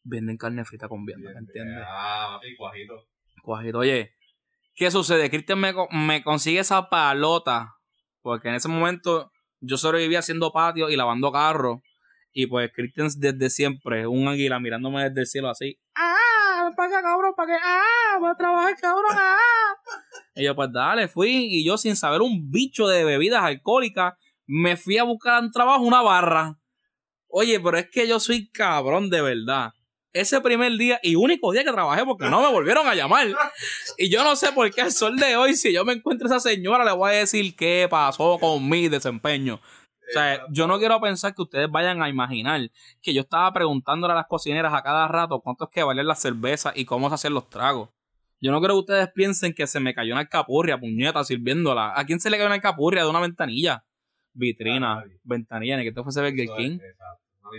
Venden 0.03 0.37
carne 0.37 0.65
frita 0.65 0.87
con 0.89 1.05
vianda, 1.05 1.31
¿me 1.33 1.39
entiendes? 1.39 1.83
Ah, 1.87 2.31
papi, 2.35 2.55
cuajito. 2.57 3.07
Cuajito, 3.41 3.77
oye, 3.79 4.13
¿qué 4.75 4.91
sucede? 4.91 5.29
Cristian 5.29 5.59
me, 5.59 5.73
me 5.91 6.21
consigue 6.23 6.59
esa 6.59 6.89
palota, 6.89 7.75
porque 8.23 8.49
en 8.49 8.55
ese 8.55 8.67
momento 8.67 9.31
yo 9.59 9.77
sobrevivía 9.77 10.19
haciendo 10.19 10.51
patio 10.51 10.89
y 10.89 10.95
lavando 10.95 11.31
carros, 11.31 11.81
y 12.31 12.47
pues 12.47 12.71
Cristian 12.73 13.09
desde 13.17 13.49
siempre, 13.51 14.07
un 14.07 14.27
águila 14.27 14.59
mirándome 14.59 15.03
desde 15.03 15.21
el 15.21 15.27
cielo 15.27 15.49
así, 15.49 15.79
¡ah! 15.95 16.71
¿Para 16.75 16.89
qué, 16.89 17.01
cabrón? 17.03 17.33
¿Para 17.37 17.47
qué? 17.47 17.59
¡ah! 17.61 18.17
¡Voy 18.19 18.31
a 18.31 18.35
trabajar, 18.35 18.75
cabrón! 18.81 19.11
¡ah! 19.11 19.37
Y 20.33 20.43
yo, 20.45 20.55
pues 20.55 20.69
dale, 20.73 21.07
fui, 21.07 21.47
y 21.51 21.63
yo 21.63 21.77
sin 21.77 21.95
saber 21.95 22.21
un 22.21 22.49
bicho 22.49 22.87
de 22.87 23.03
bebidas 23.03 23.43
alcohólicas, 23.43 24.15
me 24.47 24.77
fui 24.77 24.97
a 24.97 25.03
buscar 25.03 25.43
un 25.43 25.51
trabajo, 25.51 25.83
una 25.83 26.01
barra. 26.01 26.57
Oye, 27.27 27.59
pero 27.59 27.77
es 27.77 27.89
que 27.91 28.07
yo 28.07 28.19
soy 28.19 28.49
cabrón 28.49 29.09
de 29.09 29.21
verdad. 29.21 29.73
Ese 30.13 30.39
primer 30.41 30.71
día 30.77 30.99
y 31.03 31.15
único 31.15 31.51
día 31.51 31.63
que 31.63 31.71
trabajé 31.71 32.05
porque 32.05 32.29
no 32.29 32.41
me 32.41 32.51
volvieron 32.51 32.87
a 32.87 32.95
llamar. 32.95 33.27
Y 33.97 34.09
yo 34.09 34.23
no 34.23 34.35
sé 34.35 34.51
por 34.51 34.71
qué 34.71 34.81
al 34.81 34.91
sol 34.91 35.17
de 35.17 35.35
hoy, 35.35 35.55
si 35.55 35.73
yo 35.73 35.83
me 35.83 35.93
encuentro 35.93 36.27
a 36.27 36.37
esa 36.37 36.49
señora, 36.49 36.85
le 36.85 36.91
voy 36.91 37.11
a 37.11 37.15
decir 37.15 37.55
qué 37.55 37.87
pasó 37.89 38.37
con 38.39 38.69
mi 38.69 38.87
desempeño. 38.87 39.55
O 39.55 40.11
sea, 40.13 40.45
yo 40.49 40.67
no 40.67 40.77
quiero 40.77 40.99
pensar 41.01 41.33
que 41.33 41.41
ustedes 41.41 41.71
vayan 41.71 42.01
a 42.03 42.09
imaginar 42.09 42.61
que 43.01 43.13
yo 43.13 43.21
estaba 43.21 43.51
preguntándole 43.51 44.13
a 44.13 44.17
las 44.17 44.27
cocineras 44.27 44.73
a 44.73 44.83
cada 44.83 45.07
rato 45.07 45.39
cuánto 45.39 45.65
es 45.65 45.69
que 45.71 45.81
valen 45.81 46.05
las 46.05 46.21
cervezas 46.21 46.73
y 46.75 46.85
cómo 46.85 47.09
se 47.09 47.15
hacen 47.15 47.33
los 47.33 47.49
tragos. 47.49 47.89
Yo 48.39 48.51
no 48.51 48.59
quiero 48.59 48.75
que 48.75 48.79
ustedes 48.81 49.11
piensen 49.13 49.53
que 49.53 49.65
se 49.67 49.79
me 49.79 49.93
cayó 49.93 50.13
una 50.13 50.21
alcapurria, 50.21 50.77
puñeta, 50.77 51.23
sirviéndola. 51.23 51.97
¿A 51.97 52.05
quién 52.05 52.19
se 52.19 52.29
le 52.29 52.37
cayó 52.37 52.47
una 52.47 52.55
alcapurria 52.55 53.03
de 53.03 53.09
una 53.09 53.21
ventanilla? 53.21 53.85
Vitrina, 54.33 55.03
ventanilla, 55.23 55.77
ni 55.77 55.83
que 55.83 55.89
esto 55.89 56.03
fuese 56.03 56.19
Burger 56.21 56.49
es, 56.49 56.51
King. 56.57 56.79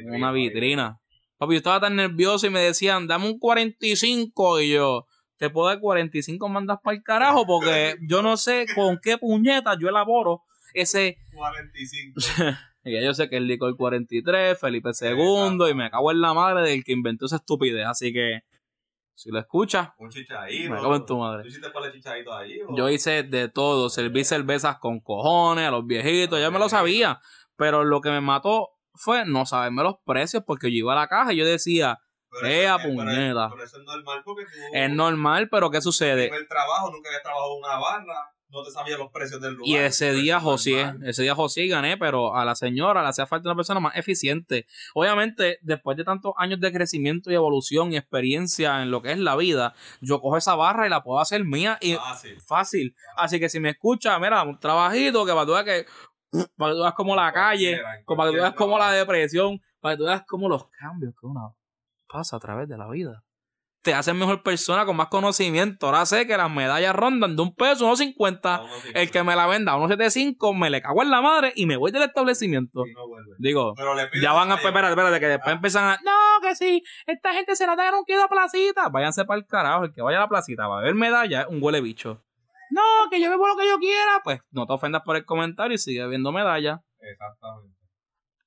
Una 0.07 0.31
vitrina. 0.31 1.01
Papi, 1.39 1.55
yo 1.55 1.59
estaba 1.59 1.81
tan 1.81 1.97
nervioso 1.97 2.47
y 2.47 2.51
me 2.51 2.61
decían, 2.61 3.07
dame 3.07 3.27
un 3.27 3.39
45 3.39 4.61
y 4.61 4.71
yo, 4.73 5.07
te 5.37 5.51
puedo 5.51 5.69
dar 5.69 5.81
45 5.81 6.49
mandas 6.49 6.79
para 6.83 6.97
el 6.97 7.03
carajo 7.03 7.47
porque 7.47 7.97
yo 8.09 8.23
no 8.23 8.37
sé 8.37 8.67
con 8.75 8.99
qué 9.03 9.19
puñeta 9.19 9.77
yo 9.79 9.89
elaboro 9.89 10.43
ese... 10.75 11.19
45. 11.33 12.21
Y 12.87 12.93
ya 12.93 13.01
yo 13.01 13.15
sé 13.15 13.31
que 13.31 13.39
el 13.39 13.47
licor 13.47 13.75
43, 13.77 14.61
Felipe 14.61 14.91
II 15.01 15.71
y 15.71 15.75
me 15.75 15.91
cago 15.91 16.11
en 16.11 16.21
la 16.21 16.35
madre 16.35 16.69
del 16.69 16.85
que 16.85 16.93
inventó 16.93 17.25
esa 17.25 17.37
estupidez. 17.37 17.87
Así 17.87 18.13
que, 18.13 18.41
si 19.15 19.31
lo 19.31 19.39
escuchas, 19.39 19.89
Un 19.97 20.11
chichadito. 20.11 20.71
Me 20.71 20.77
cago 20.77 20.97
en 20.97 21.07
tu 21.07 21.17
madre. 21.17 21.45
¿Tú 21.45 21.49
hiciste 21.49 21.71
para 21.71 21.87
el 21.87 21.93
chichadito 21.93 22.35
ahí? 22.35 22.61
o? 22.61 22.77
yo 22.77 22.91
hice 22.91 23.23
de 23.23 23.49
todo. 23.49 23.89
Serví 23.89 24.23
cervezas 24.23 24.77
con 24.77 25.01
cojones 25.01 25.67
a 25.67 25.71
los 25.71 25.87
viejitos, 25.87 26.39
ya 26.39 26.51
me 26.51 26.59
lo 26.59 26.69
sabía. 26.69 27.21
Pero 27.57 27.85
lo 27.85 28.03
que 28.03 28.11
me 28.11 28.21
mató 28.21 28.74
fue 28.95 29.25
no 29.27 29.45
saberme 29.47 29.83
los 29.83 29.97
precios 30.05 30.43
porque 30.47 30.71
yo 30.71 30.79
iba 30.79 30.93
a 30.93 30.97
la 30.97 31.09
caja 31.09 31.33
y 31.33 31.37
yo 31.37 31.45
decía, 31.47 31.99
Pero 32.31 32.47
¡eh, 32.47 32.65
eso- 32.65 32.75
a 32.75 32.79
pero- 32.79 32.95
puñeta! 32.95 33.49
Pero 33.51 33.65
eso 33.65 33.79
es 33.79 33.85
normal 33.85 34.23
porque 34.25 34.45
tú. 34.45 34.51
es 34.73 34.91
normal, 34.91 35.49
pero 35.51 35.71
¿qué 35.71 35.81
sucede? 35.81 36.27
En 36.29 36.35
el 36.35 36.49
trabajo 36.49 36.91
nunca 36.91 37.09
habías 37.09 37.23
trabajado 37.23 37.55
una 37.57 37.77
barra. 37.79 38.31
No 38.51 38.63
te 38.63 38.71
sabías 38.71 39.01
los 39.01 39.11
precios 39.11 39.41
del 39.41 39.55
lugar. 39.55 39.69
Y 39.69 39.75
ese 39.75 40.13
día 40.13 40.39
José, 40.39 40.85
normal. 40.85 41.09
ese 41.09 41.23
día 41.23 41.35
José 41.35 41.67
gané, 41.67 41.97
pero 41.97 42.37
a 42.37 42.45
la 42.45 42.55
señora 42.55 43.03
le 43.03 43.09
hacía 43.09 43.27
falta 43.27 43.49
una 43.49 43.57
persona 43.57 43.81
más 43.81 43.97
eficiente. 43.97 44.67
Obviamente, 44.95 45.59
después 45.63 45.97
de 45.97 46.05
tantos 46.05 46.35
años 46.37 46.61
de 46.61 46.71
crecimiento 46.73 47.33
y 47.33 47.35
evolución 47.35 47.93
y 47.93 47.97
experiencia 47.97 48.81
en 48.83 48.93
lo 48.93 49.03
que 49.03 49.11
es 49.11 49.19
la 49.19 49.35
vida, 49.35 49.75
yo 50.01 50.21
cojo 50.21 50.37
esa 50.37 50.55
barra 50.55 50.87
y 50.87 50.91
la 50.91 51.03
puedo 51.03 51.19
hacer 51.19 51.45
mía 51.45 51.79
y 51.81 51.95
Fácil. 51.95 52.41
fácil. 52.43 52.97
Así 53.17 53.41
que 53.41 53.49
si 53.49 53.59
me 53.59 53.71
escucha, 53.71 54.17
mira, 54.21 54.45
un 54.45 54.61
trabajito 54.61 55.27
que 55.27 55.33
para 55.33 55.65
que 55.65 55.87
para 56.57 56.73
que 56.73 56.77
tú 56.77 56.81
veas 56.83 56.95
como 56.95 57.17
la 57.17 57.33
calle, 57.33 57.81
para 58.07 58.31
que 58.31 58.37
tú 58.37 58.43
veas 58.43 58.55
como 58.55 58.79
la 58.79 58.91
depresión, 58.93 59.61
para 59.81 59.95
que 59.95 59.99
tú 59.99 60.05
veas 60.05 60.23
como 60.27 60.49
los 60.49 60.69
cambios 60.71 61.15
que 61.21 61.27
uno 61.27 61.57
pasa 62.09 62.37
a 62.37 62.41
través 62.41 62.69
de 62.69 62.77
la 62.79 62.89
vida. 62.89 63.23
Te 63.83 63.93
hacen 63.93 64.19
mejor 64.19 64.43
persona 64.43 64.87
con 64.87 64.97
más 64.97 65.09
conocimiento. 65.09 65.85
Ahora 65.85 66.07
sé 66.07 66.27
que 66.27 66.35
las 66.39 66.51
medallas 66.51 66.97
rondan 66.97 67.37
de 67.37 67.43
un 67.43 67.55
peso, 67.55 67.85
unos 67.85 67.99
50. 67.99 68.55
A 68.55 68.63
uno 68.63 68.73
sí, 68.83 68.89
El 68.95 69.11
que 69.11 69.23
me 69.23 69.37
la 69.37 69.47
venda 69.47 69.73
a 69.73 69.77
1.75, 69.77 70.57
me 70.57 70.71
le 70.71 70.81
cago 70.81 71.03
en 71.03 71.11
la 71.11 71.21
madre 71.21 71.53
y 71.55 71.67
me 71.67 71.77
voy 71.77 71.91
del 71.93 72.03
establecimiento. 72.05 72.83
no. 72.87 73.05
Digo, 73.39 73.75
ya 74.23 74.33
van 74.33 74.51
a. 74.53 74.55
Espérate, 74.55 74.89
espérate, 74.89 75.21
que 75.21 75.27
después 75.27 75.49
Ah. 75.53 75.57
empiezan 75.57 75.85
a. 75.85 75.99
No, 76.03 76.41
que 76.41 76.55
sí, 76.57 76.83
esta 77.07 77.35
gente 77.35 77.57
se 77.57 77.67
la 77.67 77.77
dieron 77.77 78.05
que 78.07 78.15
ir 78.15 78.21
a 78.21 78.29
placita. 78.29 78.89
Váyanse 78.89 79.27
para 79.27 79.41
el 79.41 79.47
carajo. 79.47 79.85
El 79.85 79.93
que 79.93 80.01
vaya 80.01 80.17
a 80.17 80.21
la 80.23 80.29
placita 80.29 80.67
va 80.67 80.79
a 80.79 80.83
ver 80.83 80.95
medalla 80.95 81.43
es 81.43 81.49
un 81.49 81.63
huele 81.63 81.83
bicho. 81.83 82.23
No, 82.75 83.09
que 83.11 83.21
yo 83.21 83.31
bebo 83.31 83.47
lo 83.47 83.57
que 83.57 83.67
yo 83.69 83.79
quiera. 83.79 84.21
Pues 84.25 84.41
no 84.51 84.67
te 84.67 84.73
ofendas 84.73 85.03
por 85.03 85.17
el 85.17 85.25
comentario 85.25 85.75
y 85.75 85.79
sigue 85.79 86.07
viendo 86.09 86.33
medalla. 86.33 86.83
Exactamente. 86.99 87.77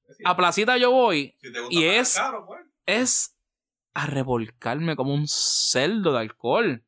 Sí, 0.10 0.24
A 0.25 0.36
placita 0.36 0.77
yo 0.77 0.91
voy, 0.91 1.36
si 1.39 1.51
te 1.51 1.60
gusta 1.60 1.75
y 1.75 1.84
es- 1.86 2.15
caro, 2.15 2.46
pues. 2.46 2.62
es 2.86 3.36
a 3.93 4.05
revolcarme 4.05 4.96
como 4.96 5.13
un 5.13 5.27
cerdo 5.27 6.13
de 6.13 6.19
alcohol. 6.19 6.84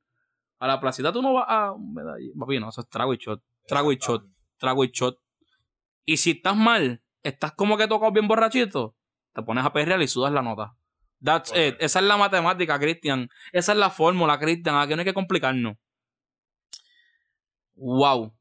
A 0.59 0.67
la 0.67 0.79
placita 0.79 1.11
tú 1.13 1.21
no 1.21 1.33
vas 1.33 1.45
a 1.47 1.73
medalla. 1.77 2.25
Papi, 2.37 2.59
no, 2.59 2.69
eso 2.69 2.81
es 2.81 2.89
trago 2.89 3.13
y 3.13 3.17
shot. 3.17 3.41
Trago 3.67 3.91
y 3.91 3.97
shot. 3.97 4.25
trago 4.57 4.83
y 4.83 4.89
shot. 4.91 5.17
Y 6.05 6.17
si 6.17 6.31
estás 6.31 6.55
mal, 6.55 7.01
estás 7.23 7.53
como 7.53 7.77
que 7.77 7.87
tocado 7.87 8.11
bien 8.11 8.27
borrachito, 8.27 8.95
te 9.33 9.41
pones 9.43 9.63
a 9.65 9.71
perrear 9.71 10.01
y 10.01 10.07
sudas 10.07 10.31
la 10.33 10.41
nota. 10.41 10.75
That's 11.23 11.51
it. 11.51 11.75
Esa 11.79 11.99
es 11.99 12.05
la 12.05 12.17
matemática, 12.17 12.79
Cristian. 12.79 13.29
Esa 13.51 13.71
es 13.73 13.77
la 13.77 13.89
fórmula, 13.89 14.39
Cristian. 14.39 14.75
Aquí 14.77 14.93
no 14.95 14.99
hay 14.99 15.05
que 15.05 15.13
complicarnos. 15.13 15.75
Wow. 17.79 18.33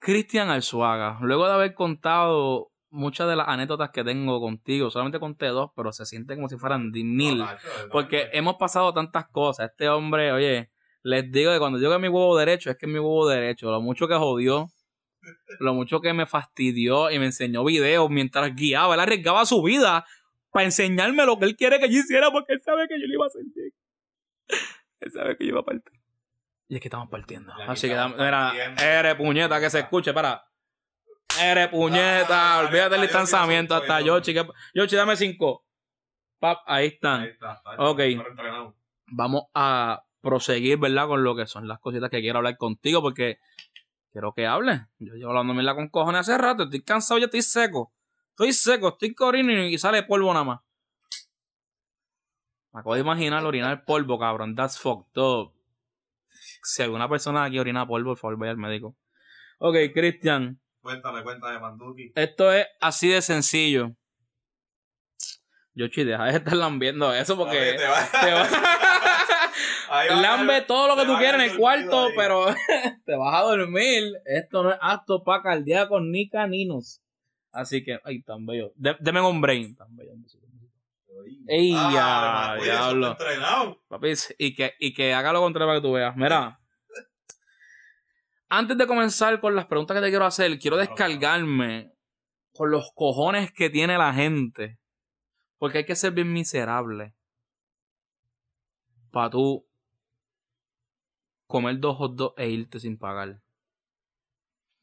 Cristian 0.00 0.48
Alzuaga, 0.50 1.18
luego 1.22 1.46
de 1.46 1.54
haber 1.54 1.74
contado 1.74 2.72
muchas 2.90 3.28
de 3.28 3.36
las 3.36 3.48
anécdotas 3.48 3.90
que 3.90 4.02
tengo 4.02 4.40
contigo, 4.40 4.90
solamente 4.90 5.20
conté 5.20 5.46
dos, 5.46 5.70
pero 5.76 5.92
se 5.92 6.04
siente 6.04 6.34
como 6.34 6.48
si 6.48 6.56
fueran 6.56 6.90
mil. 6.90 7.44
Porque 7.92 8.28
hemos 8.32 8.56
pasado 8.56 8.92
tantas 8.92 9.28
cosas. 9.28 9.70
Este 9.70 9.88
hombre, 9.88 10.32
oye, 10.32 10.70
les 11.02 11.30
digo 11.30 11.52
que 11.52 11.58
cuando 11.58 11.78
digo 11.78 11.92
que 11.92 11.98
mi 11.98 12.08
huevo 12.08 12.36
derecho, 12.36 12.70
es 12.70 12.76
que 12.76 12.86
mi 12.88 12.98
huevo 12.98 13.28
derecho. 13.28 13.70
Lo 13.70 13.80
mucho 13.80 14.08
que 14.08 14.14
jodió, 14.14 14.66
lo 15.60 15.74
mucho 15.74 16.00
que 16.00 16.12
me 16.12 16.26
fastidió 16.26 17.10
y 17.12 17.20
me 17.20 17.26
enseñó 17.26 17.64
videos 17.64 18.10
mientras 18.10 18.54
guiaba. 18.54 18.94
Él 18.94 19.00
arriesgaba 19.00 19.46
su 19.46 19.62
vida 19.62 20.04
para 20.50 20.64
enseñarme 20.64 21.24
lo 21.24 21.38
que 21.38 21.44
él 21.44 21.56
quiere 21.56 21.78
que 21.78 21.88
yo 21.88 22.00
hiciera 22.00 22.32
porque 22.32 22.54
él 22.54 22.60
sabe 22.62 22.88
que 22.88 23.00
yo 23.00 23.06
lo 23.06 23.14
iba 23.14 23.26
a 23.26 23.30
bien. 23.54 23.72
Él 25.00 25.12
sabe 25.12 25.36
que 25.36 25.44
yo 25.44 25.50
iba 25.50 25.60
a 25.60 25.64
partir. 25.64 25.97
Y 26.68 26.74
es 26.76 26.80
que 26.80 26.88
estamos 26.88 27.08
partiendo. 27.08 27.52
Así 27.66 27.86
que, 27.86 27.94
estamos 27.94 28.18
dame- 28.18 28.52
mira, 28.52 28.74
eres 29.00 29.14
puñeta, 29.14 29.58
que 29.60 29.70
se 29.70 29.80
escuche, 29.80 30.12
para. 30.12 30.44
Eres 31.40 31.68
puñeta, 31.68 32.54
Ah, 32.56 32.58
olvídate 32.60 32.90
del 32.90 33.02
distanciamiento. 33.02 33.74
Hasta. 33.74 34.00
Yoshi, 34.00 34.34
que- 34.34 34.48
Yoshi, 34.74 34.96
dame 34.96 35.16
cinco. 35.16 35.64
Pap, 36.38 36.58
ahí 36.66 36.88
están. 36.88 37.22
Ahí 37.22 37.28
está, 37.30 37.54
está, 37.54 37.70
Ok. 37.78 38.00
vamos 39.06 39.44
a 39.54 40.04
proseguir, 40.20 40.78
¿verdad? 40.78 41.06
Con 41.08 41.24
lo 41.24 41.34
que 41.34 41.46
son 41.46 41.66
las 41.66 41.78
cositas 41.80 42.10
que 42.10 42.20
quiero 42.20 42.38
hablar 42.38 42.56
contigo, 42.56 43.00
porque 43.00 43.38
quiero 44.12 44.32
que 44.34 44.46
hables. 44.46 44.80
Yo 44.98 45.14
llevo 45.14 45.30
hablando 45.30 45.54
mierda 45.54 45.74
con 45.74 45.88
cojones 45.88 46.20
hace 46.20 46.36
rato, 46.38 46.64
estoy 46.64 46.82
cansado, 46.82 47.18
ya 47.18 47.26
estoy 47.26 47.42
seco. 47.42 47.92
Estoy 48.30 48.52
seco, 48.52 48.88
estoy 48.88 49.14
corriendo 49.14 49.52
y 49.52 49.78
sale 49.78 50.02
polvo 50.04 50.32
nada 50.32 50.44
más. 50.44 50.60
Me 52.72 52.80
acabo 52.80 52.94
de 52.94 53.00
imaginar 53.00 53.44
orinar 53.44 53.84
polvo, 53.84 54.18
cabrón. 54.18 54.54
That's 54.54 54.78
fucked 54.78 55.16
up. 55.20 55.52
Si 56.70 56.82
alguna 56.82 57.08
persona 57.08 57.44
aquí 57.44 57.58
orina 57.58 57.86
polvo, 57.86 58.10
por 58.10 58.18
favor, 58.18 58.38
vaya 58.38 58.50
al 58.52 58.58
médico. 58.58 58.94
Ok, 59.58 59.74
Cristian. 59.94 60.60
Cuéntame, 60.80 61.22
cuéntame, 61.22 61.58
Manduki. 61.58 62.12
Esto 62.14 62.52
es 62.52 62.66
así 62.80 63.08
de 63.08 63.22
sencillo. 63.22 63.92
Yoshi, 65.74 66.04
deja 66.04 66.24
de 66.24 66.36
estar 66.36 66.54
lambiendo 66.54 67.12
eso 67.14 67.36
porque 67.36 67.74
te 67.78 67.86
va- 67.86 68.08
te 68.20 68.32
va- 68.32 68.48
Lambe 70.20 70.60
todo 70.62 70.88
lo 70.88 70.96
que 70.96 71.06
tú 71.06 71.16
quieras 71.16 71.42
en 71.42 71.50
el 71.52 71.56
cuarto, 71.56 72.06
ahí. 72.06 72.12
pero 72.16 72.46
te 73.06 73.16
vas 73.16 73.34
a 73.34 73.40
dormir. 73.46 74.04
Esto 74.26 74.62
no 74.62 74.70
es 74.72 74.78
apto 74.80 75.22
para 75.24 75.42
cardíacos 75.42 76.02
ni 76.02 76.28
caninos. 76.28 77.00
Así 77.52 77.82
que, 77.82 77.98
ay, 78.04 78.22
tan 78.22 78.44
bello. 78.44 78.72
De- 78.76 78.96
deme 79.00 79.20
un 79.22 79.40
brain. 79.40 79.74
Tan 79.74 79.96
bello. 79.96 80.12
un 80.12 80.22
besito, 80.22 80.46
un 80.46 80.58
besito. 80.60 80.74
Ey, 81.46 81.72
Ah, 81.76 82.56
ya, 82.58 82.64
diablo. 82.64 83.16
Papi, 83.88 84.12
y 84.38 84.54
que, 84.54 84.74
y 84.78 84.92
que 84.94 85.12
haga 85.14 85.32
lo 85.32 85.40
contrario 85.40 85.68
para 85.68 85.78
que 85.80 85.86
tú 85.86 85.92
veas. 85.92 86.16
Mira. 86.16 86.60
Antes 88.48 88.78
de 88.78 88.86
comenzar 88.86 89.40
con 89.40 89.54
las 89.54 89.66
preguntas 89.66 89.94
que 89.96 90.00
te 90.02 90.10
quiero 90.10 90.24
hacer, 90.24 90.58
quiero 90.58 90.76
Claro, 90.76 90.90
descargarme 90.90 91.92
con 92.52 92.70
los 92.70 92.90
cojones 92.94 93.52
que 93.52 93.68
tiene 93.70 93.98
la 93.98 94.12
gente. 94.14 94.78
Porque 95.58 95.78
hay 95.78 95.84
que 95.84 95.96
ser 95.96 96.12
bien 96.12 96.32
miserable. 96.32 97.14
Para 99.10 99.30
tú 99.30 99.66
comer 101.46 101.78
dos 101.78 101.96
hot 101.96 102.14
dogs 102.14 102.34
e 102.38 102.48
irte 102.48 102.78
sin 102.78 102.98
pagar. 102.98 103.40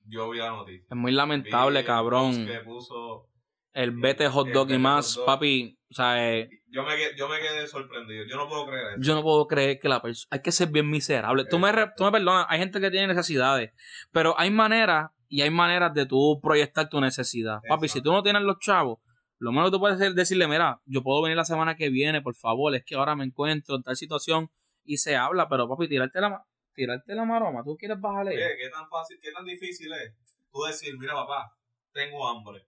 Yo 0.08 0.30
vi 0.30 0.38
la 0.40 0.50
noticia. 0.52 0.86
Es 0.90 0.96
muy 0.98 1.12
lamentable, 1.12 1.80
Vi 1.82 1.86
cabrón. 1.86 2.46
que 2.46 2.60
puso- 2.60 3.30
El 3.76 3.92
vete 3.92 4.28
hot 4.30 4.48
dog 4.50 4.72
y 4.72 4.78
más, 4.78 5.16
dog. 5.16 5.26
papi. 5.26 5.78
O 5.92 5.94
sea, 5.94 6.32
eh, 6.34 6.50
Yo 6.72 6.84
me, 6.84 6.96
quedé- 6.96 7.16
yo 7.18 7.28
me 7.30 7.40
quedé 7.40 7.68
sorprendido. 7.68 8.26
Yo 8.26 8.36
no 8.38 8.48
puedo 8.50 8.66
creer 8.68 8.86
eso. 8.94 9.02
yo 9.02 9.16
no 9.16 9.22
puedo 9.22 9.48
creer 9.48 9.80
que 9.80 9.88
la 9.90 10.02
persona. 10.02 10.28
Hay 10.32 10.42
que 10.42 10.52
ser 10.52 10.70
bien 10.70 10.90
miserable. 10.90 11.46
Tú 11.46 11.60
me, 11.60 11.72
tú 11.96 12.04
me 12.04 12.12
perdonas, 12.12 12.46
hay 12.50 12.60
gente 12.60 12.80
que 12.82 12.90
tiene 12.90 13.08
necesidades. 13.08 13.72
Pero 14.12 14.34
hay 14.40 14.50
maneras 14.50 15.12
y 15.28 15.42
hay 15.42 15.50
maneras 15.50 15.94
de 15.94 16.06
tú 16.06 16.40
proyectar 16.42 16.90
tu 16.90 17.00
necesidad. 17.02 17.60
Papi, 17.70 17.88
si 17.88 18.02
tú 18.02 18.12
no 18.12 18.24
tienes 18.24 18.42
los 18.44 18.58
chavos, 18.60 19.00
lo 19.40 19.52
menos 19.52 19.70
que 19.70 19.76
tú 19.76 19.80
puedes 19.80 19.96
hacer 19.98 20.10
es 20.10 20.16
decirle: 20.16 20.48
Mira, 20.48 20.82
yo 20.86 21.04
puedo 21.04 21.22
venir 21.22 21.36
la 21.38 21.46
semana 21.46 21.76
que 21.76 21.90
viene, 21.90 22.22
por 22.22 22.36
favor. 22.36 22.74
Es 22.76 22.84
que 22.86 22.96
ahora 22.96 23.16
me 23.16 23.26
encuentro 23.26 23.76
en 23.76 23.84
tal 23.84 23.96
situación 23.98 24.50
y 24.84 24.98
se 24.98 25.16
habla. 25.18 25.48
Pero, 25.50 25.68
papi, 25.70 25.88
tirarte 25.90 26.20
la, 26.22 26.44
tirarte 26.74 27.14
la 27.16 27.26
maroma. 27.26 27.62
¿Tú 27.64 27.76
quieres 27.78 28.00
bajarle? 28.00 28.32
Oye, 28.32 28.56
¿qué 28.58 28.70
tan 28.70 28.88
fácil, 28.90 29.18
qué 29.22 29.32
tan 29.32 29.44
difícil 29.46 29.92
es 29.94 30.14
tú 30.52 30.62
decir, 30.64 30.98
mira 30.98 31.14
papá, 31.14 31.52
tengo 31.94 32.28
hambre, 32.28 32.66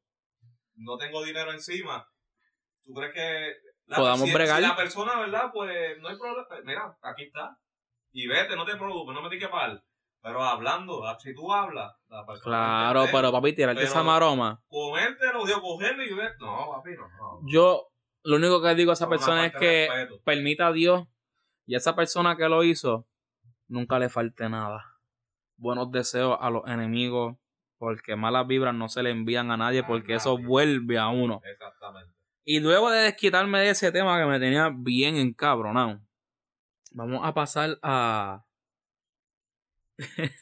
no 0.77 0.97
tengo 0.97 1.23
dinero 1.23 1.51
encima? 1.51 2.07
¿Tú 2.85 2.93
crees 2.93 3.13
que 3.13 3.53
la, 3.87 3.97
Podamos 3.97 4.27
si, 4.27 4.33
bregar. 4.33 4.57
si 4.57 4.67
la 4.67 4.75
persona, 4.75 5.19
verdad, 5.19 5.49
pues 5.53 5.97
no 5.99 6.09
hay 6.09 6.17
problema, 6.17 6.45
mira, 6.63 6.97
aquí 7.01 7.23
está. 7.23 7.57
Y 8.11 8.27
vete, 8.27 8.55
no 8.55 8.65
te 8.65 8.75
preocupes, 8.75 9.13
no 9.13 9.21
me 9.21 9.29
tienes 9.29 9.47
que 9.47 9.51
pagar. 9.51 9.81
Pero 10.21 10.43
hablando, 10.43 11.03
si 11.19 11.33
tú 11.33 11.53
hablas, 11.53 11.93
la 12.09 12.25
persona 12.25 12.43
Claro, 12.43 13.05
pero 13.11 13.31
papi, 13.31 13.53
tirarte 13.53 13.83
esa 13.83 14.03
maroma. 14.03 14.61
Comértelo, 14.67 15.45
digo, 15.45 15.61
cogerlo 15.61 16.03
y 16.03 16.13
ver. 16.13 16.35
No, 16.39 16.69
papi, 16.71 16.91
no. 16.95 17.07
no. 17.07 17.39
Yo, 17.45 17.87
Lo 18.23 18.35
único 18.35 18.61
que 18.61 18.75
digo 18.75 18.91
a 18.91 18.93
esa 18.93 19.07
persona 19.07 19.45
es 19.45 19.53
que 19.53 19.87
permita 20.25 20.67
a 20.67 20.73
Dios 20.73 21.03
y 21.65 21.75
a 21.75 21.77
esa 21.77 21.95
persona 21.95 22.35
que 22.35 22.49
lo 22.49 22.63
hizo, 22.63 23.07
nunca 23.67 23.99
le 23.99 24.09
falte 24.09 24.49
nada. 24.49 24.85
Buenos 25.55 25.91
deseos 25.91 26.37
a 26.41 26.49
los 26.49 26.67
enemigos, 26.67 27.37
porque 27.77 28.15
malas 28.15 28.47
vibras 28.47 28.73
no 28.73 28.89
se 28.89 29.03
le 29.03 29.11
envían 29.11 29.51
a 29.51 29.57
nadie, 29.57 29.83
porque 29.83 30.15
eso 30.15 30.37
vuelve 30.37 30.97
a 30.97 31.09
uno. 31.09 31.41
Exactamente. 31.43 32.13
Y 32.43 32.59
luego 32.59 32.89
de 32.89 33.01
desquitarme 33.01 33.59
de 33.59 33.69
ese 33.71 33.91
tema 33.91 34.17
que 34.19 34.25
me 34.25 34.39
tenía 34.39 34.71
bien 34.73 35.17
encabronado, 35.17 35.99
vamos 36.91 37.21
a 37.23 37.33
pasar 37.33 37.77
a. 37.81 38.45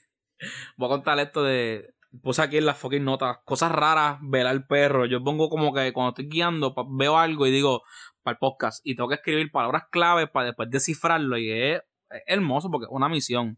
Voy 0.78 0.88
a 0.88 0.90
contar 0.90 1.20
esto 1.20 1.44
de. 1.44 1.94
Puse 2.22 2.42
aquí 2.42 2.58
en 2.58 2.66
las 2.66 2.78
fucking 2.78 3.04
notas. 3.04 3.40
Cosas 3.44 3.72
raras, 3.72 4.20
ver 4.22 4.48
al 4.48 4.66
perro. 4.68 5.06
Yo 5.06 5.22
pongo 5.22 5.50
como 5.50 5.74
que 5.74 5.92
cuando 5.92 6.10
estoy 6.10 6.30
guiando, 6.30 6.74
veo 6.92 7.18
algo 7.18 7.46
y 7.46 7.52
digo 7.52 7.84
para 8.24 8.36
el 8.36 8.40
podcast. 8.40 8.80
Y 8.86 8.96
tengo 8.96 9.10
que 9.10 9.16
escribir 9.16 9.52
palabras 9.52 9.84
claves 9.92 10.30
para 10.30 10.46
después 10.46 10.70
descifrarlo. 10.70 11.38
Y 11.38 11.52
es, 11.52 11.82
es 12.10 12.22
hermoso 12.28 12.72
porque 12.72 12.86
es 12.86 12.92
una 12.92 13.10
misión. 13.10 13.58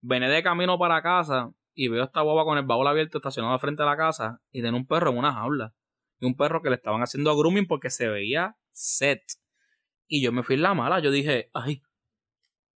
Vene 0.00 0.28
de 0.28 0.42
camino 0.42 0.76
para 0.76 1.02
casa 1.02 1.52
y 1.74 1.88
veo 1.88 2.04
esta 2.04 2.22
boba 2.22 2.44
con 2.44 2.56
el 2.56 2.64
baúl 2.64 2.86
abierto 2.86 3.18
estacionado 3.18 3.58
frente 3.58 3.82
a 3.82 3.86
la 3.86 3.96
casa 3.96 4.40
y 4.52 4.62
tiene 4.62 4.76
un 4.76 4.86
perro 4.86 5.10
en 5.10 5.18
una 5.18 5.32
jaula. 5.32 5.74
Y 6.20 6.26
un 6.26 6.36
perro 6.36 6.62
que 6.62 6.70
le 6.70 6.76
estaban 6.76 7.02
haciendo 7.02 7.36
grooming 7.36 7.66
porque 7.66 7.90
se 7.90 8.08
veía 8.08 8.56
set. 8.72 9.22
Y 10.06 10.22
yo 10.22 10.32
me 10.32 10.42
fui 10.42 10.54
en 10.54 10.62
la 10.62 10.74
mala. 10.74 11.00
Yo 11.00 11.10
dije, 11.10 11.50
ay, 11.52 11.82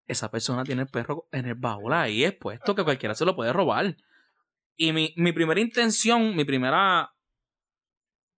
esa 0.07 0.31
persona 0.31 0.64
tiene 0.64 0.83
el 0.83 0.88
perro 0.88 1.28
en 1.31 1.47
el 1.47 1.55
baúl 1.55 1.93
ahí 1.93 2.25
expuesto 2.25 2.75
que 2.75 2.83
cualquiera 2.83 3.14
se 3.14 3.25
lo 3.25 3.37
puede 3.37 3.52
robar. 3.52 3.97
Y 4.76 4.93
mi, 4.93 5.12
mi 5.17 5.33
primera 5.33 5.61
intención, 5.61 6.35
mi 6.35 6.45
primera. 6.45 7.12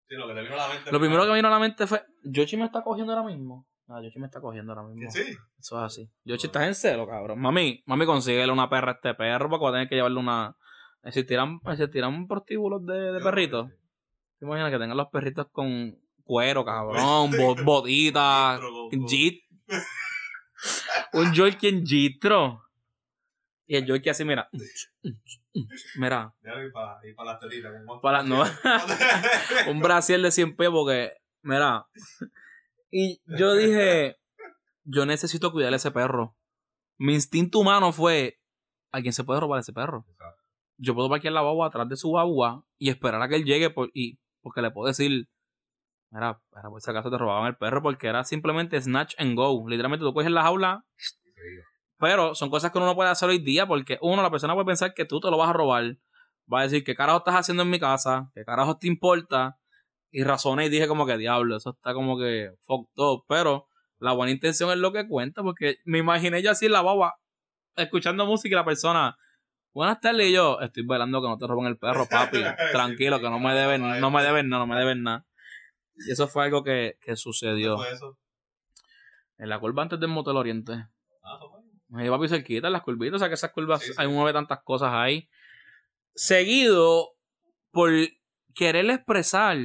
Sí, 0.08 0.16
lo 0.16 0.26
que 0.26 0.34
te 0.34 0.42
vino 0.42 0.54
a 0.54 0.56
la 0.56 0.68
mente. 0.68 0.92
Lo 0.92 0.98
primero 0.98 1.22
que 1.22 1.28
me 1.28 1.36
vino 1.36 1.48
a 1.48 1.52
la 1.52 1.58
mente 1.58 1.86
fue: 1.86 2.02
Yoshi 2.24 2.56
me 2.56 2.64
está 2.64 2.82
cogiendo 2.82 3.12
ahora 3.12 3.26
mismo. 3.26 3.66
No, 3.90 4.00
Yoshi 4.00 4.20
me 4.20 4.26
está 4.26 4.40
cogiendo 4.40 4.72
ahora 4.72 4.86
mismo. 4.86 5.10
Sí. 5.10 5.36
Eso 5.58 5.76
es 5.78 5.82
así. 5.82 6.08
Yoshi, 6.22 6.46
estás 6.46 6.62
en 6.62 6.76
celo, 6.76 7.08
cabrón. 7.08 7.40
Mami, 7.40 7.82
mami, 7.86 8.06
consíguele 8.06 8.52
una 8.52 8.70
perra 8.70 8.92
a 8.92 8.94
este 8.94 9.14
perro 9.14 9.50
porque 9.50 9.64
va 9.64 9.70
a 9.70 9.72
tener 9.72 9.88
que 9.88 9.96
llevarle 9.96 10.20
una. 10.20 10.56
¿Existirán, 11.02 11.58
existirán 11.66 12.28
prostíbulos 12.28 12.86
de, 12.86 13.12
de 13.12 13.20
perritos? 13.20 13.68
¿Te 14.38 14.46
imaginas 14.46 14.70
que 14.70 14.78
tengan 14.78 14.96
los 14.96 15.08
perritos 15.08 15.48
con 15.50 15.98
cuero, 16.22 16.64
cabrón? 16.64 17.32
Bot, 17.36 17.64
botitas, 17.64 18.60
jit. 19.08 19.42
Un 21.12 21.32
Yorkie 21.32 21.70
en 21.70 21.84
Gistro. 21.84 22.62
Y 23.66 23.74
el 23.74 23.86
Yorkie 23.86 24.10
así, 24.10 24.24
mira. 24.24 24.48
Mira, 25.96 26.32
y 26.44 26.70
para 26.70 27.00
y 27.02 27.12
las 27.24 27.40
telitas. 27.40 27.72
para, 28.00 28.22
no, 28.22 28.44
un 29.68 29.80
brasier 29.80 30.20
de 30.20 30.30
100 30.30 30.54
pesos 30.54 30.72
porque, 30.72 31.12
mira. 31.42 31.86
Y 32.90 33.20
yo 33.38 33.54
dije, 33.54 34.16
yo 34.84 35.06
necesito 35.06 35.52
cuidar 35.52 35.72
a 35.72 35.76
ese 35.76 35.90
perro. 35.90 36.36
Mi 36.98 37.14
instinto 37.14 37.60
humano 37.60 37.92
fue, 37.92 38.40
¿a 38.92 39.00
quién 39.00 39.12
se 39.12 39.24
puede 39.24 39.40
robar 39.40 39.60
ese 39.60 39.72
perro? 39.72 40.04
Exacto. 40.08 40.42
Yo 40.76 40.94
puedo 40.94 41.08
parquear 41.08 41.34
la 41.34 41.42
guagua 41.42 41.68
atrás 41.68 41.88
de 41.88 41.96
su 41.96 42.08
guagua 42.08 42.64
y 42.78 42.88
esperar 42.90 43.22
a 43.22 43.28
que 43.28 43.36
él 43.36 43.44
llegue 43.44 43.70
por, 43.70 43.90
y, 43.94 44.18
porque 44.40 44.62
le 44.62 44.70
puedo 44.70 44.88
decir, 44.88 45.28
mira, 46.10 46.40
mira, 46.54 46.70
por 46.70 46.80
si 46.80 46.90
acaso 46.90 47.10
te 47.10 47.18
robaban 47.18 47.48
el 47.48 47.56
perro 47.56 47.82
porque 47.82 48.08
era 48.08 48.24
simplemente 48.24 48.80
snatch 48.80 49.14
and 49.18 49.36
go. 49.36 49.68
Literalmente 49.68 50.04
tú 50.04 50.12
coges 50.12 50.30
la 50.30 50.42
jaula, 50.42 50.84
pero 51.98 52.34
son 52.34 52.50
cosas 52.50 52.72
que 52.72 52.78
uno 52.78 52.86
no 52.86 52.94
puede 52.94 53.10
hacer 53.10 53.28
hoy 53.28 53.38
día 53.38 53.66
porque 53.66 53.98
uno, 54.00 54.22
la 54.22 54.30
persona 54.30 54.54
puede 54.54 54.66
pensar 54.66 54.94
que 54.94 55.04
tú 55.04 55.20
te 55.20 55.30
lo 55.30 55.36
vas 55.36 55.50
a 55.50 55.52
robar. 55.52 55.98
Va 56.52 56.60
a 56.60 56.62
decir, 56.62 56.82
¿qué 56.82 56.94
carajo 56.94 57.18
estás 57.18 57.36
haciendo 57.36 57.62
en 57.62 57.70
mi 57.70 57.78
casa? 57.78 58.30
¿Qué 58.34 58.44
carajo 58.44 58.76
te 58.78 58.88
importa? 58.88 59.59
Y 60.10 60.24
razoné 60.24 60.66
y 60.66 60.68
dije 60.68 60.88
como 60.88 61.06
que 61.06 61.16
diablo, 61.16 61.56
eso 61.56 61.70
está 61.70 61.94
como 61.94 62.18
que 62.18 62.50
fucked 62.62 62.90
up. 62.96 63.24
Pero 63.28 63.68
la 63.98 64.12
buena 64.12 64.32
intención 64.32 64.70
es 64.70 64.78
lo 64.78 64.92
que 64.92 65.06
cuenta 65.06 65.42
porque 65.42 65.76
me 65.84 65.98
imaginé 65.98 66.42
yo 66.42 66.50
así 66.50 66.66
en 66.66 66.72
la 66.72 66.82
baba 66.82 67.14
escuchando 67.76 68.26
música 68.26 68.52
y 68.54 68.56
la 68.56 68.64
persona, 68.64 69.16
buenas 69.72 70.00
tardes 70.00 70.28
y 70.28 70.32
yo, 70.32 70.60
estoy 70.60 70.84
velando 70.84 71.22
que 71.22 71.28
no 71.28 71.38
te 71.38 71.46
roben 71.46 71.66
el 71.66 71.78
perro, 71.78 72.06
papi. 72.06 72.38
Tranquilo, 72.72 73.20
que 73.20 73.30
no 73.30 73.38
me 73.38 73.54
deben, 73.54 74.00
no 74.00 74.10
me 74.10 74.22
deben 74.22 74.48
nada, 74.48 74.66
no 74.66 74.72
me 74.72 74.78
deben 74.78 75.02
nada. 75.02 75.26
Y 75.94 76.10
eso 76.10 76.26
fue 76.28 76.44
algo 76.44 76.64
que, 76.64 76.96
que 77.00 77.12
¿Qué 77.12 77.16
sucedió 77.16 77.76
fue 77.76 77.92
eso? 77.92 78.18
en 79.38 79.48
la 79.48 79.58
curva 79.58 79.82
antes 79.82 79.98
del 80.00 80.08
motel 80.10 80.36
oriente. 80.36 80.72
Ah, 81.22 81.36
eso 81.36 81.50
fue. 81.50 81.60
Me 81.88 82.04
iba 82.04 82.16
a 82.16 82.28
cerquita 82.28 82.66
en 82.68 82.72
las 82.72 82.82
curvitas, 82.82 83.16
o 83.16 83.18
sea 83.18 83.28
que 83.28 83.34
esas 83.34 83.52
curvas 83.52 83.80
Sí, 83.82 83.88
sí. 83.88 83.94
hay 83.96 84.06
uno 84.06 84.24
ve 84.24 84.32
tantas 84.32 84.60
cosas 84.62 84.90
ahí. 84.92 85.28
Seguido 86.14 87.14
por 87.70 87.90
querer 88.54 88.88
expresar. 88.90 89.56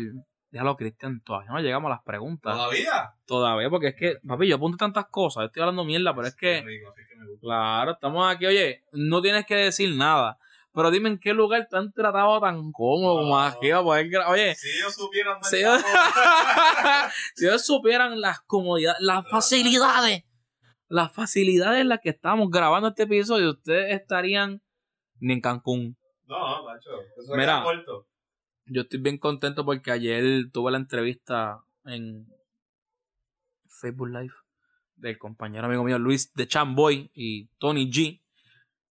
Déjalo, 0.56 0.78
Cristian, 0.78 1.20
todavía 1.20 1.52
no 1.52 1.60
llegamos 1.60 1.90
a 1.92 1.96
las 1.96 2.04
preguntas. 2.04 2.56
¿Todavía? 2.56 3.14
Todavía, 3.26 3.70
porque 3.70 3.88
es 3.90 3.96
que, 3.96 4.16
papi, 4.26 4.48
yo 4.48 4.56
apunto 4.56 4.78
tantas 4.78 5.08
cosas, 5.08 5.42
yo 5.42 5.46
estoy 5.48 5.62
hablando 5.64 5.84
mierda, 5.84 6.16
pero 6.16 6.28
es 6.30 6.34
que, 6.34 6.62
rico, 6.62 6.92
así 6.92 7.02
que 7.10 7.16
me 7.18 7.28
gusta. 7.28 7.42
claro, 7.42 7.92
estamos 7.92 8.34
aquí, 8.34 8.46
oye, 8.46 8.86
no 8.94 9.22
tienes 9.22 9.46
que 9.46 9.56
decir 9.56 9.94
nada. 9.98 10.38
Pero 10.74 10.92
dime 10.92 11.10
en 11.10 11.20
qué 11.20 11.34
lugar 11.34 11.68
te 11.70 11.76
han 11.76 11.92
tratado 11.92 12.40
tan 12.40 12.72
cómodo 12.72 13.18
como 13.18 13.36
No. 13.38 13.42
aquí 13.42 13.70
va 13.70 13.80
a 13.80 13.84
poder 13.84 14.10
Oye, 14.30 14.56
Si 14.56 14.70
ellos 14.78 14.96
supieran 14.96 15.44
Si 15.44 15.62
verdad, 15.62 15.82
si 17.36 17.48
ellos 17.48 17.66
supieran 17.66 18.22
las 18.22 18.40
comodidades, 18.40 19.02
las 19.02 19.30
facilidades, 19.30 20.24
las 20.88 21.12
facilidades 21.14 21.82
en 21.82 21.90
las 21.90 22.00
que 22.00 22.12
estamos 22.12 22.50
grabando 22.50 22.88
este 22.88 23.04
episodio, 23.04 23.52
ustedes 23.52 23.94
estarían 23.94 24.62
ni 25.20 25.34
en 25.34 25.42
Cancún. 25.42 25.98
No, 26.28 26.40
no, 26.40 26.64
macho. 26.64 26.92
Eso 27.18 27.36
Mira. 27.36 27.62
corto. 27.62 28.08
Yo 28.68 28.82
estoy 28.82 29.00
bien 29.00 29.20
contento 29.20 29.64
porque 29.64 29.92
ayer 29.92 30.50
tuve 30.52 30.72
la 30.72 30.78
entrevista 30.78 31.64
en 31.86 32.28
Facebook 33.68 34.10
Live 34.10 34.34
del 34.96 35.20
compañero 35.20 35.68
amigo 35.68 35.84
mío 35.84 36.00
Luis 36.00 36.34
de 36.34 36.48
Chamboy 36.48 37.12
y 37.14 37.46
Tony 37.60 37.92
G. 37.92 38.22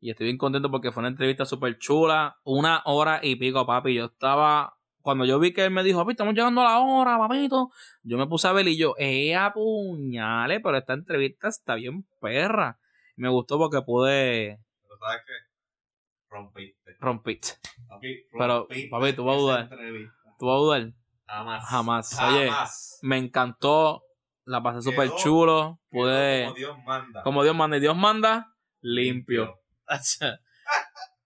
Y 0.00 0.10
estoy 0.10 0.26
bien 0.26 0.38
contento 0.38 0.70
porque 0.70 0.92
fue 0.92 1.00
una 1.00 1.08
entrevista 1.08 1.44
súper 1.44 1.78
chula. 1.78 2.38
Una 2.44 2.82
hora 2.84 3.18
y 3.22 3.34
pico, 3.36 3.66
papi. 3.66 3.94
Yo 3.94 4.04
estaba. 4.04 4.76
Cuando 5.00 5.24
yo 5.24 5.40
vi 5.40 5.52
que 5.52 5.64
él 5.64 5.70
me 5.70 5.82
dijo, 5.82 5.98
papi, 5.98 6.12
estamos 6.12 6.34
llegando 6.34 6.60
a 6.60 6.64
la 6.64 6.78
hora, 6.78 7.18
papito. 7.18 7.70
Yo 8.02 8.16
me 8.16 8.26
puse 8.28 8.46
a 8.46 8.52
ver 8.52 8.68
y 8.68 8.76
yo, 8.76 8.94
¡eh, 8.98 9.34
puñales! 9.52 10.60
Pero 10.62 10.76
esta 10.76 10.92
entrevista 10.92 11.48
está 11.48 11.74
bien 11.74 12.06
perra. 12.20 12.78
Me 13.16 13.28
gustó 13.28 13.58
porque 13.58 13.82
pude 13.82 14.60
¿sabes 15.00 15.22
qué? 15.26 15.53
Rompiste. 17.00 17.58
Papi, 17.88 18.26
Pero, 18.32 18.58
rompiste 18.58 18.88
papi, 18.88 19.12
tú 19.12 19.24
vas 19.24 19.36
a 19.36 19.38
dudar. 19.38 19.68
¿Tú 20.38 20.46
vas 20.46 20.54
a 20.54 20.58
dudar? 20.58 20.92
Jamás. 21.26 21.64
Jamás. 21.68 22.20
Oye, 22.20 22.50
Jamás. 22.50 22.98
me 23.02 23.18
encantó. 23.18 24.02
La 24.44 24.62
pasé 24.62 24.82
súper 24.82 25.10
chulo. 25.16 25.80
Pude. 25.90 26.44
Como 26.44 26.54
Dios 26.56 26.78
manda. 26.84 27.22
Como 27.22 27.42
Dios 27.42 27.56
manda 27.56 27.76
y 27.76 27.80
Dios 27.80 27.96
manda, 27.96 28.54
limpio. 28.82 29.60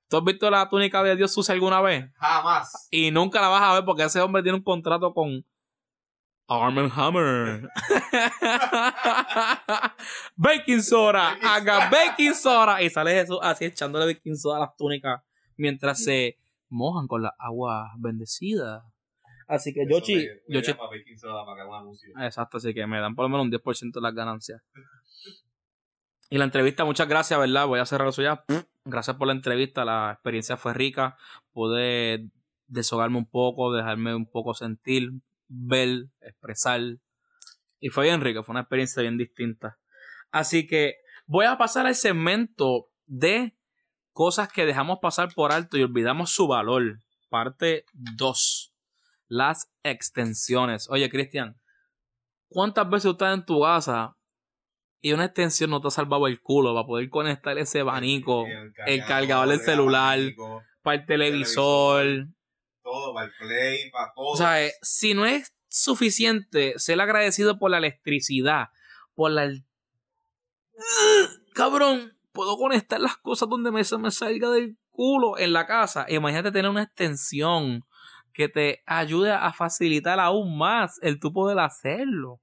¿Tú 0.09 0.17
has 0.17 0.25
visto 0.25 0.51
la 0.51 0.69
túnica 0.69 1.03
de 1.03 1.17
Dios 1.17 1.33
sucia 1.33 1.53
alguna 1.53 1.81
vez? 1.81 2.11
Jamás. 2.17 2.89
Y 2.91 3.11
nunca 3.11 3.41
la 3.41 3.49
vas 3.49 3.63
a 3.63 3.75
ver 3.75 3.85
porque 3.85 4.05
ese 4.05 4.21
hombre 4.21 4.43
tiene 4.43 4.57
un 4.59 4.65
contrato 4.65 5.13
con 5.13 5.45
Arm 6.49 6.91
Hammer. 6.97 7.69
baking 10.37 10.83
soda. 10.83 11.37
Haga 11.43 11.89
baking 11.91 12.35
soda. 12.35 12.83
Y 12.83 12.91
sale 12.91 13.13
Jesús 13.13 13.39
así 13.43 13.67
echándole 13.67 14.07
baking 14.07 14.37
soda 14.37 14.57
a 14.57 14.61
las 14.61 14.77
túnicas 14.77 15.23
mientras 15.57 16.03
se 16.03 16.39
mojan 16.69 17.07
con 17.07 17.23
la 17.23 17.35
agua 17.39 17.93
bendecida. 17.99 18.85
Así 19.47 19.73
que 19.73 19.87
Yoshi, 19.89 20.17
me- 20.17 20.23
me 20.49 20.55
Yoshi 20.57 20.73
llama 20.73 20.89
baking 20.91 21.19
soda 21.19 21.45
para 21.45 21.57
que 21.57 21.61
haga 21.63 21.71
un 21.71 21.77
anuncio. 21.77 22.11
Exacto, 22.21 22.59
así 22.59 22.75
que 22.75 22.87
me 22.87 23.01
dan 23.01 23.15
por 23.15 23.25
lo 23.25 23.29
menos 23.31 23.47
un 23.47 23.53
10% 23.53 23.93
de 23.93 24.01
las 24.01 24.15
ganancias. 24.15 24.63
Y 26.31 26.37
la 26.37 26.45
entrevista, 26.45 26.85
muchas 26.85 27.09
gracias, 27.09 27.41
¿verdad? 27.41 27.67
Voy 27.67 27.81
a 27.81 27.87
cerrar 27.87 28.09
eso 28.09 28.21
ya. 28.21 28.45
Gracias 28.85 29.17
por 29.17 29.27
la 29.27 29.33
entrevista, 29.33 29.87
la 29.87 30.13
experiencia 30.13 30.59
fue 30.59 30.75
rica. 30.75 31.17
Pude 31.53 32.29
deshogarme 32.67 33.17
un 33.17 33.25
poco, 33.25 33.73
dejarme 33.73 34.15
un 34.15 34.27
poco 34.27 34.53
sentir, 34.53 35.11
ver, 35.49 36.07
expresar. 36.21 36.81
Y 37.81 37.89
fue 37.89 38.05
bien 38.05 38.21
rico, 38.21 38.43
fue 38.43 38.53
una 38.53 38.61
experiencia 38.61 39.03
bien 39.03 39.19
distinta. 39.19 39.79
Así 40.31 40.67
que 40.67 40.97
voy 41.27 41.47
a 41.47 41.59
pasar 41.59 41.87
al 41.87 41.95
segmento 41.95 42.91
de 43.07 43.57
cosas 44.13 44.49
que 44.53 44.67
dejamos 44.67 44.99
pasar 45.01 45.33
por 45.35 45.53
alto 45.53 45.79
y 45.79 45.83
olvidamos 45.83 46.31
su 46.31 46.49
valor. 46.49 47.01
Parte 47.29 47.85
2. 47.93 48.75
Las 49.29 49.71
extensiones. 49.83 50.89
Oye, 50.91 51.09
Cristian, 51.11 51.61
¿cuántas 52.49 52.89
veces 52.89 53.13
estás 53.13 53.35
en 53.35 53.45
tu 53.45 53.63
casa 53.63 54.17
y 55.01 55.13
una 55.13 55.27
extensión 55.27 55.71
no 55.71 55.81
te 55.81 55.89
ha 55.89 55.91
salvado 55.93 56.27
el 56.27 56.41
culo 56.41 56.75
para 56.75 56.87
poder 56.87 57.09
conectar 57.11 57.57
ese 57.59 57.81
abanico 57.81 58.47
el 58.87 59.05
cargador 59.05 59.49
del 59.49 59.61
celular, 59.61 60.19
abanico, 60.19 60.63
para 60.83 60.97
el 60.97 61.07
televisor? 61.07 62.29
Todo, 62.91 63.15
para 63.15 63.27
el 63.27 63.33
play, 63.39 63.91
para 63.91 64.13
todo. 64.15 64.27
O 64.29 64.37
sea, 64.37 64.65
eh, 64.65 64.73
si 64.83 65.13
no 65.15 65.27
es 65.27 65.55
suficiente 65.69 66.75
ser 66.79 67.01
agradecido 67.01 67.59
por 67.59 67.71
la 67.71 67.79
electricidad, 67.79 68.69
por 69.15 69.31
la... 69.33 69.51
Cabrón, 71.55 72.17
puedo 72.33 72.57
conectar 72.57 73.01
las 73.01 73.17
cosas 73.17 73.49
donde 73.49 73.71
me, 73.71 73.85
se 73.85 73.99
me 73.99 74.11
salga 74.11 74.51
del 74.51 74.77
culo 74.91 75.39
en 75.39 75.53
la 75.53 75.67
casa. 75.67 76.07
Imagínate 76.09 76.53
tener 76.53 76.71
una 76.71 76.85
extensión 76.85 77.85
que 78.33 78.49
te 78.49 78.83
ayude 78.87 79.33
a 79.33 79.53
facilitar 79.53 80.21
aún 80.21 80.57
más 80.57 80.99
el 81.03 81.19
tú 81.19 81.33
poder 81.33 81.59
hacerlo. 81.59 82.41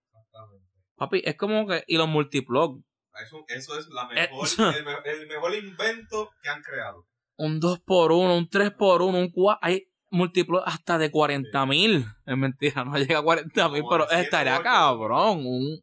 Papi, 0.98 1.22
es 1.26 1.36
como 1.38 1.68
que. 1.68 1.84
Y 1.88 1.98
los 1.98 2.08
multiplug. 2.08 2.82
Eso, 3.22 3.44
eso 3.48 3.80
es 3.80 3.88
la 3.88 4.04
Eh, 4.14 4.30
mejor, 4.30 4.48
el, 4.78 4.86
me- 4.86 5.12
el 5.12 5.28
mejor 5.28 5.56
invento 5.56 6.32
que 6.42 6.50
han 6.50 6.62
creado. 6.62 7.06
Un 7.38 7.60
2x1, 7.62 8.38
un 8.38 8.50
3x1, 8.50 9.14
un 9.14 9.32
4. 9.32 9.60
Hay 9.62 9.88
multiplug 10.10 10.62
hasta 10.66 10.98
de 10.98 11.12
40 11.12 11.66
mil. 11.66 12.06
Es 12.26 12.38
mentira, 12.38 12.84
no 12.86 12.98
llega 12.98 13.20
a 13.20 13.24
40 13.24 13.70
mil, 13.70 13.84
pero 13.90 14.10
estaría 14.10 14.62
cabrón. 14.62 15.46
Un 15.46 15.82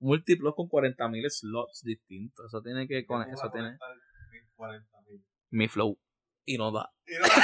multiplug 0.00 0.54
con 0.54 0.68
40 0.68 1.08
mil 1.08 1.30
slots 1.30 1.82
distintos. 1.82 2.46
Eso 2.46 2.62
tiene 2.62 2.86
que. 2.88 3.04
Con, 3.06 3.22
¿Cómo 3.22 3.34
eso 3.34 3.50
tiene. 3.50 3.76
conectar 4.56 4.80
40.000? 5.06 5.22
Mi 5.50 5.68
flow. 5.68 5.98
Y 6.46 6.58
no 6.58 6.70
da. 6.72 6.90
Y 7.06 7.12
no- 7.18 7.24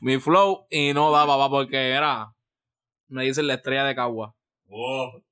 Mi 0.00 0.18
flow 0.18 0.66
y 0.70 0.92
no 0.94 1.10
da, 1.10 1.26
papá, 1.26 1.50
porque 1.50 1.90
era. 1.90 2.32
Me 3.08 3.24
dicen 3.24 3.46
la 3.46 3.54
estrella 3.54 3.84
de 3.84 3.94
Cagua. 3.94 4.34
Oh. 4.68 5.22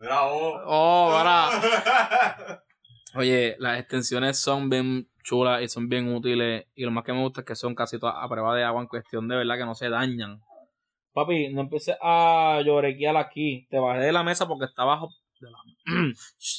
Mira, 0.00 0.24
oh. 0.26 0.60
Oh, 0.66 1.12
ahora. 1.12 1.50
Oye, 3.14 3.54
las 3.58 3.78
extensiones 3.78 4.38
son 4.38 4.70
bien 4.70 5.08
chulas 5.22 5.62
y 5.62 5.68
son 5.68 5.88
bien 5.88 6.12
útiles. 6.14 6.66
Y 6.74 6.84
lo 6.84 6.90
más 6.90 7.04
que 7.04 7.12
me 7.12 7.20
gusta 7.20 7.40
es 7.40 7.46
que 7.46 7.54
son 7.54 7.74
casi 7.74 7.98
todas 7.98 8.16
a 8.18 8.28
prueba 8.28 8.54
de 8.56 8.64
agua 8.64 8.82
en 8.82 8.88
cuestión 8.88 9.28
de 9.28 9.36
verdad 9.36 9.56
que 9.56 9.64
no 9.64 9.74
se 9.74 9.88
dañan. 9.88 10.40
Papi, 11.12 11.52
no 11.52 11.62
empieces 11.62 11.96
a 12.00 12.60
llorequear 12.64 13.16
aquí. 13.16 13.66
Te 13.70 13.78
bajé 13.78 14.00
de 14.00 14.12
la 14.12 14.22
mesa 14.22 14.48
porque 14.48 14.64
está 14.64 14.82
abajo 14.82 15.10
de 15.40 15.50
la 15.50 15.58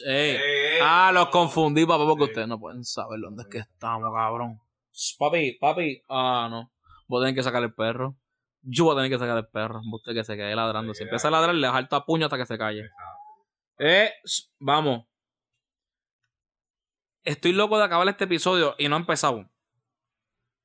Ey. 0.06 0.36
Eh, 0.36 0.36
eh, 0.36 0.80
Ah, 0.82 1.12
los 1.14 1.30
confundí, 1.30 1.86
papá, 1.86 2.06
porque 2.06 2.26
ustedes 2.26 2.48
no 2.48 2.60
pueden 2.60 2.84
saber 2.84 3.20
dónde 3.20 3.44
es 3.44 3.50
que 3.50 3.58
estamos, 3.60 4.14
cabrón. 4.14 4.60
Papi, 5.18 5.54
papi. 5.54 6.02
Ah, 6.10 6.48
no. 6.50 6.72
Voy 7.08 7.22
a 7.22 7.26
tener 7.26 7.36
que 7.36 7.44
sacar 7.44 7.64
el 7.64 7.74
perro. 7.74 8.16
Yo 8.62 8.86
voy 8.86 8.94
a 8.94 8.98
tener 8.98 9.12
que 9.12 9.20
sacar 9.20 9.38
el 9.38 9.48
perro. 9.48 9.82
Usted 9.92 10.14
que 10.14 10.24
se 10.24 10.36
quede 10.36 10.56
ladrando. 10.56 10.94
Si 10.94 11.04
empieza 11.04 11.28
a 11.28 11.32
ladrar, 11.32 11.56
le 11.56 11.68
dejar 11.68 11.88
a 11.90 12.06
puño 12.06 12.26
hasta 12.26 12.38
que 12.38 12.46
se 12.46 12.58
calle. 12.58 12.90
Eh, 13.80 14.12
vamos. 14.60 15.06
Estoy 17.24 17.54
loco 17.54 17.78
de 17.78 17.86
acabar 17.86 18.08
este 18.10 18.26
episodio 18.26 18.76
y 18.78 18.90
no 18.90 18.98
he 18.98 19.00
empezado. 19.00 19.50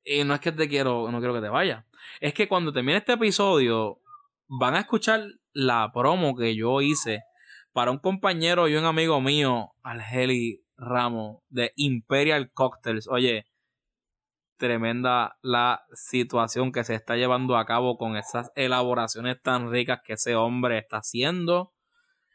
Y 0.03 0.23
no 0.23 0.33
es 0.33 0.41
que 0.41 0.51
te 0.51 0.67
quiero, 0.67 1.09
no 1.09 1.19
quiero 1.19 1.33
que 1.33 1.41
te 1.41 1.49
vayas. 1.49 1.85
Es 2.19 2.33
que 2.33 2.47
cuando 2.47 2.73
termine 2.73 2.97
este 2.97 3.13
episodio, 3.13 4.01
van 4.47 4.75
a 4.75 4.79
escuchar 4.79 5.25
la 5.53 5.91
promo 5.93 6.35
que 6.35 6.55
yo 6.55 6.81
hice 6.81 7.23
para 7.71 7.91
un 7.91 7.99
compañero 7.99 8.67
y 8.67 8.75
un 8.75 8.85
amigo 8.85 9.21
mío, 9.21 9.71
Algeli 9.83 10.61
Ramos, 10.75 11.41
de 11.49 11.71
Imperial 11.77 12.51
Cocktails. 12.51 13.07
Oye, 13.07 13.45
tremenda 14.57 15.37
la 15.41 15.85
situación 15.93 16.73
que 16.73 16.83
se 16.83 16.95
está 16.95 17.15
llevando 17.15 17.57
a 17.57 17.65
cabo 17.65 17.97
con 17.97 18.17
esas 18.17 18.51
elaboraciones 18.55 19.41
tan 19.41 19.71
ricas 19.71 20.01
que 20.03 20.13
ese 20.13 20.35
hombre 20.35 20.77
está 20.77 20.97
haciendo. 20.97 21.73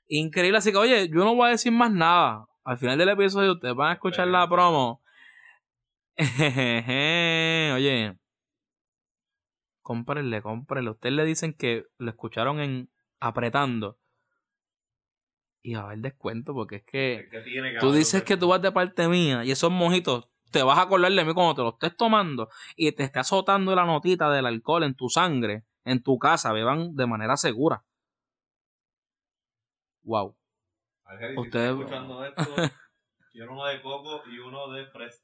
Increíble, 0.08 0.58
así 0.58 0.72
que 0.72 0.78
oye, 0.78 1.08
yo 1.08 1.24
no 1.24 1.34
voy 1.34 1.48
a 1.48 1.52
decir 1.52 1.72
más 1.72 1.92
nada. 1.92 2.46
Al 2.64 2.78
final 2.78 2.98
del 2.98 3.10
episodio 3.10 3.52
ustedes 3.52 3.74
van 3.74 3.90
a 3.90 3.94
escuchar 3.94 4.26
la 4.28 4.48
promo. 4.48 5.02
oye, 7.74 8.16
cómprenle, 9.82 10.40
cómprenle. 10.42 10.90
Ustedes 10.90 11.14
le 11.14 11.24
dicen 11.24 11.52
que 11.52 11.84
lo 11.98 12.10
escucharon 12.10 12.60
en 12.60 12.90
apretando. 13.20 13.98
Y 15.62 15.74
a 15.74 15.80
haber 15.80 15.98
descuento 15.98 16.52
porque 16.52 16.76
es 16.76 16.84
que 16.84 17.14
Es 17.14 17.30
que 17.30 17.40
tiene, 17.40 17.78
Tú 17.78 17.92
dices 17.92 18.22
que 18.22 18.36
tú 18.36 18.48
vas 18.48 18.60
de 18.60 18.72
parte 18.72 19.08
mía 19.08 19.44
y 19.44 19.50
esos 19.50 19.70
mojitos 19.70 20.28
te 20.50 20.62
vas 20.62 20.78
a 20.78 20.82
acordar 20.82 21.10
de 21.12 21.24
mí 21.24 21.34
cuando 21.34 21.54
te 21.54 21.62
los 21.62 21.74
estés 21.74 21.96
tomando 21.96 22.48
y 22.76 22.92
te 22.92 23.04
esté 23.04 23.18
azotando 23.18 23.74
la 23.74 23.84
notita 23.84 24.30
del 24.30 24.46
alcohol 24.46 24.84
en 24.84 24.94
tu 24.94 25.08
sangre, 25.08 25.64
en 25.84 26.02
tu 26.02 26.18
casa, 26.18 26.52
beban 26.52 26.94
de 26.94 27.06
manera 27.06 27.36
segura. 27.36 27.84
Wow. 30.04 30.36
Argeli, 31.04 31.36
si 31.36 31.42
estás 31.42 31.70
escuchando 31.70 32.24
esto, 32.24 32.54
quiero 33.32 33.52
uno 33.52 33.66
de 33.66 33.82
coco 33.82 34.22
y 34.26 34.38
uno 34.38 34.70
de 34.70 34.86
fresa. 34.86 35.22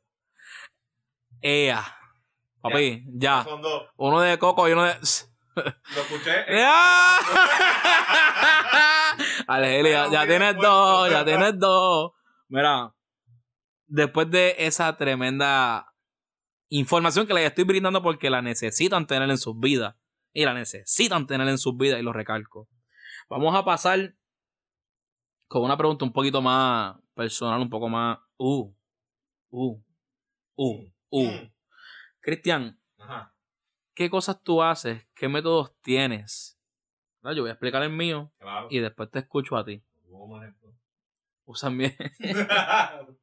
Ea. 1.41 1.83
Papi, 2.61 3.05
ya. 3.07 3.45
Son 3.45 3.63
dos. 3.63 3.89
Uno 3.97 4.21
de 4.21 4.39
coco 4.39 4.69
y 4.69 4.73
uno 4.73 4.85
de. 4.85 4.95
Lo 5.55 6.03
escuché. 6.03 6.45
¡Ya! 6.49 7.17
Algeli, 9.47 9.91
ya, 9.91 10.11
ya 10.11 10.27
tienes 10.27 10.57
dos, 10.57 11.11
ya 11.11 11.25
tienes 11.25 11.59
dos. 11.59 12.13
Mira, 12.49 12.95
después 13.87 14.31
de 14.31 14.57
esa 14.59 14.97
tremenda 14.97 15.93
información 16.69 17.27
que 17.27 17.35
les 17.35 17.47
estoy 17.47 17.65
brindando 17.65 18.03
porque 18.03 18.31
la 18.31 18.43
necesitan 18.43 19.07
tener 19.07 19.29
en 19.31 19.39
sus 19.39 19.59
vidas. 19.59 19.97
Y 20.33 20.45
la 20.45 20.55
necesitan 20.55 21.27
tener 21.27 21.49
en 21.49 21.59
sus 21.59 21.77
vidas 21.77 21.99
y 21.99 22.03
lo 22.03 22.13
recalco. 22.13 22.69
Vamos 23.29 23.57
a 23.57 23.65
pasar 23.65 24.15
con 25.51 25.63
una 25.65 25.77
pregunta 25.77 26.05
un 26.05 26.13
poquito 26.13 26.41
más 26.41 26.97
personal, 27.13 27.61
un 27.61 27.69
poco 27.69 27.89
más... 27.89 28.21
Uh, 28.37 28.73
uh, 29.51 29.83
uh, 30.55 30.85
uh. 31.11 31.27
Mm. 31.27 31.53
Cristian, 32.21 32.81
Ajá. 32.97 33.35
¿qué 33.93 34.09
cosas 34.09 34.41
tú 34.45 34.63
haces? 34.63 35.09
¿Qué 35.13 35.29
métodos 35.29 35.75
tienes? 35.81 36.57
Yo 37.25 37.43
voy 37.43 37.49
a 37.49 37.55
explicar 37.55 37.83
el 37.83 37.91
mío 37.91 38.33
Claro. 38.39 38.69
y 38.71 38.79
después 38.79 39.11
te 39.11 39.19
escucho 39.19 39.57
a 39.57 39.65
ti. 39.65 39.83
Usan 41.47 41.77
bien. 41.77 41.97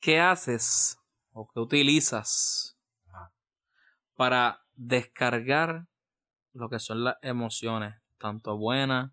¿Qué 0.00 0.18
haces 0.18 1.00
o 1.30 1.48
qué 1.48 1.60
utilizas 1.60 2.76
Ajá. 3.06 3.32
para 4.16 4.66
descargar 4.74 5.86
lo 6.54 6.68
que 6.68 6.80
son 6.80 7.04
las 7.04 7.18
emociones, 7.22 7.94
tanto 8.18 8.56
buenas, 8.58 9.12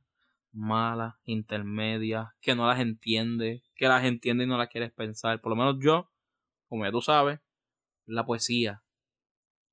malas, 0.54 1.16
intermedias, 1.26 2.30
que 2.40 2.56
no 2.56 2.68
las 2.68 2.80
entiende, 2.80 3.64
que 3.76 3.88
las 3.88 4.04
entiende 4.06 4.46
y 4.46 4.48
no 4.48 4.58
las 4.58 4.70
quieres 4.70 4.92
pensar? 4.92 5.42
Por 5.42 5.50
lo 5.52 5.56
menos 5.56 5.78
yo, 5.82 6.12
como 6.68 6.86
ya 6.86 6.92
tú 6.92 7.02
sabes, 7.02 7.40
la 8.06 8.26
poesía. 8.26 8.84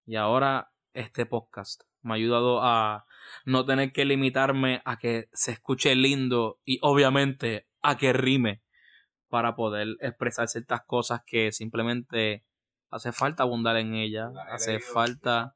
Y 0.07 0.17
ahora 0.17 0.73
este 0.93 1.27
podcast 1.27 1.83
me 2.03 2.13
ha 2.13 2.17
ayudado 2.17 2.63
a 2.63 3.07
no 3.45 3.65
tener 3.65 3.93
que 3.93 4.05
limitarme 4.05 4.83
a 4.85 4.99
que 4.99 5.29
se 5.33 5.53
escuche 5.53 5.95
lindo 5.95 6.61
y 6.65 6.79
obviamente 6.83 7.69
a 7.83 7.97
que 7.97 8.13
rime 8.13 8.63
para 9.29 9.55
poder 9.55 9.97
expresar 10.01 10.49
ciertas 10.49 10.83
cosas 10.87 11.23
que 11.25 11.53
simplemente 11.53 12.45
hace 12.91 13.13
falta 13.13 13.45
abundar 13.45 13.77
en 13.77 13.95
ellas, 13.95 14.33
hace 14.51 14.81
falta, 14.81 15.55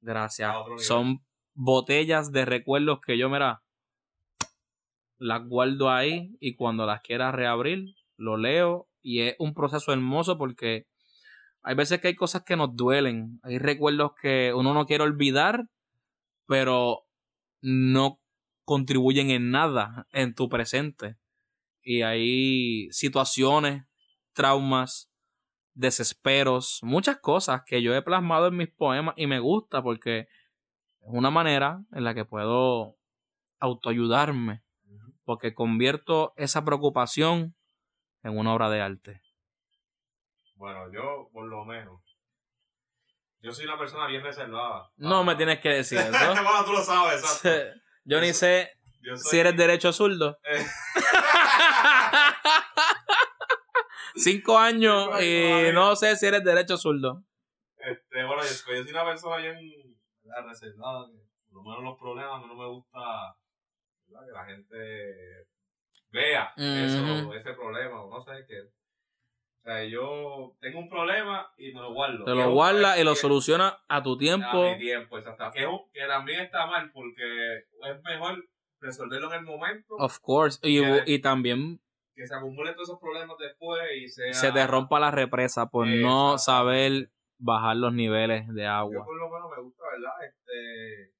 gracias, 0.00 0.54
son 0.78 1.22
botellas 1.52 2.32
de 2.32 2.46
recuerdos 2.46 3.00
que 3.00 3.18
yo, 3.18 3.28
mira, 3.28 3.62
las 5.20 5.46
guardo 5.46 5.90
ahí 5.90 6.34
y 6.40 6.56
cuando 6.56 6.86
las 6.86 7.02
quiera 7.02 7.30
reabrir, 7.30 7.94
lo 8.16 8.36
leo 8.36 8.88
y 9.02 9.20
es 9.20 9.36
un 9.38 9.54
proceso 9.54 9.92
hermoso 9.92 10.38
porque 10.38 10.86
hay 11.62 11.74
veces 11.74 12.00
que 12.00 12.08
hay 12.08 12.16
cosas 12.16 12.42
que 12.42 12.56
nos 12.56 12.74
duelen, 12.74 13.38
hay 13.42 13.58
recuerdos 13.58 14.12
que 14.20 14.52
uno 14.54 14.72
no 14.72 14.86
quiere 14.86 15.04
olvidar, 15.04 15.66
pero 16.46 17.06
no 17.60 18.18
contribuyen 18.64 19.30
en 19.30 19.50
nada 19.50 20.06
en 20.10 20.34
tu 20.34 20.48
presente. 20.48 21.18
Y 21.82 22.00
hay 22.02 22.88
situaciones, 22.90 23.84
traumas, 24.32 25.10
desesperos, 25.74 26.80
muchas 26.82 27.18
cosas 27.18 27.62
que 27.66 27.82
yo 27.82 27.94
he 27.94 28.02
plasmado 28.02 28.48
en 28.48 28.56
mis 28.56 28.70
poemas 28.70 29.14
y 29.18 29.26
me 29.26 29.38
gusta 29.38 29.82
porque 29.82 30.20
es 30.20 30.28
una 31.08 31.30
manera 31.30 31.82
en 31.92 32.04
la 32.04 32.14
que 32.14 32.24
puedo 32.24 32.96
autoayudarme. 33.58 34.62
Porque 35.30 35.54
convierto 35.54 36.32
esa 36.36 36.64
preocupación 36.64 37.54
en 38.24 38.36
una 38.36 38.52
obra 38.52 38.68
de 38.68 38.80
arte. 38.80 39.22
Bueno, 40.56 40.90
yo, 40.92 41.28
por 41.32 41.46
lo 41.46 41.64
menos. 41.64 42.02
Yo 43.40 43.52
soy 43.52 43.66
una 43.66 43.78
persona 43.78 44.08
bien 44.08 44.24
reservada. 44.24 44.90
No 44.96 45.20
Ah. 45.20 45.24
me 45.24 45.36
tienes 45.36 45.60
que 45.60 45.68
decir 45.68 45.98
eso. 46.00 46.10
bueno, 46.10 46.64
tú 46.64 46.72
lo 46.72 46.82
sabes, 46.82 47.20
exacto. 47.20 47.80
Yo 48.02 48.20
ni 48.20 48.32
sé 48.32 48.72
Yo 49.02 49.16
soy- 49.16 49.30
si 49.30 49.38
eres 49.38 49.56
derecho 49.56 49.92
zurdo. 49.92 50.36
Eh. 50.42 50.66
Cinco 54.16 54.58
años 54.58 55.04
Cinco 55.04 55.22
y 55.22 55.72
no 55.72 55.94
sé 55.94 56.16
si 56.16 56.26
eres 56.26 56.42
derecho 56.42 56.76
zurdo. 56.76 57.22
Este, 57.76 58.24
bueno, 58.24 58.42
yo, 58.42 58.48
yo 58.48 58.82
soy 58.82 58.90
una 58.90 59.04
persona 59.04 59.36
bien 59.36 59.56
reservada. 60.44 61.06
Por 61.48 61.58
lo 61.58 61.62
menos 61.70 61.84
los 61.84 61.96
problemas, 62.00 62.44
no 62.44 62.52
me 62.56 62.66
gusta 62.66 62.98
¿verdad? 64.10 64.26
que 64.26 64.32
la 64.32 64.44
gente 64.44 65.46
vea 66.10 66.52
eso, 66.56 67.34
ese 67.34 67.52
problema, 67.54 68.02
o 68.02 68.10
no 68.10 68.22
sé 68.22 68.44
qué. 68.48 68.60
O 68.62 69.62
sea, 69.62 69.84
yo 69.84 70.56
tengo 70.60 70.78
un 70.78 70.88
problema 70.88 71.52
y 71.58 71.72
me 71.72 71.80
lo 71.80 71.92
guardo. 71.92 72.24
Te 72.24 72.34
lo 72.34 72.50
guardas 72.52 72.98
y 72.98 73.04
lo 73.04 73.14
solucionas 73.14 73.74
a 73.88 74.02
tu 74.02 74.14
A 74.14 74.18
tiempo. 74.18 74.62
mi 74.72 74.78
tiempo, 74.78 75.18
exacto. 75.18 75.50
Que, 75.92 76.06
también 76.06 76.40
está 76.40 76.66
mal 76.66 76.90
porque 76.92 77.58
es 77.58 78.02
mejor 78.02 78.42
resolverlo 78.80 79.30
en 79.32 79.40
el 79.40 79.44
momento 79.44 79.94
Of 79.96 80.18
course. 80.20 80.58
Y, 80.62 80.80
Que- 80.80 81.02
y 81.06 81.18
también 81.20 81.80
que 82.14 82.26
se 82.26 82.34
acumulen 82.34 82.74
todos 82.74 82.88
esos 82.88 83.00
problemas 83.00 83.36
después 83.38 83.80
y 83.96 84.08
sea... 84.08 84.32
se 84.34 84.52
te 84.52 84.66
rompa 84.66 84.98
la 84.98 85.10
represa 85.10 85.68
por 85.70 85.86
no 85.86 86.38
saber 86.38 87.10
bajar 87.38 87.76
los 87.76 87.92
niveles 87.92 88.46
de 88.54 88.62
Yo 88.62 88.70
agua. 88.70 89.04
por 89.04 89.16
lo 89.16 89.30
menos 89.30 89.50
me 89.56 89.62
gusta, 89.62 89.82
¿verdad? 89.92 90.12
Este, 90.26 91.12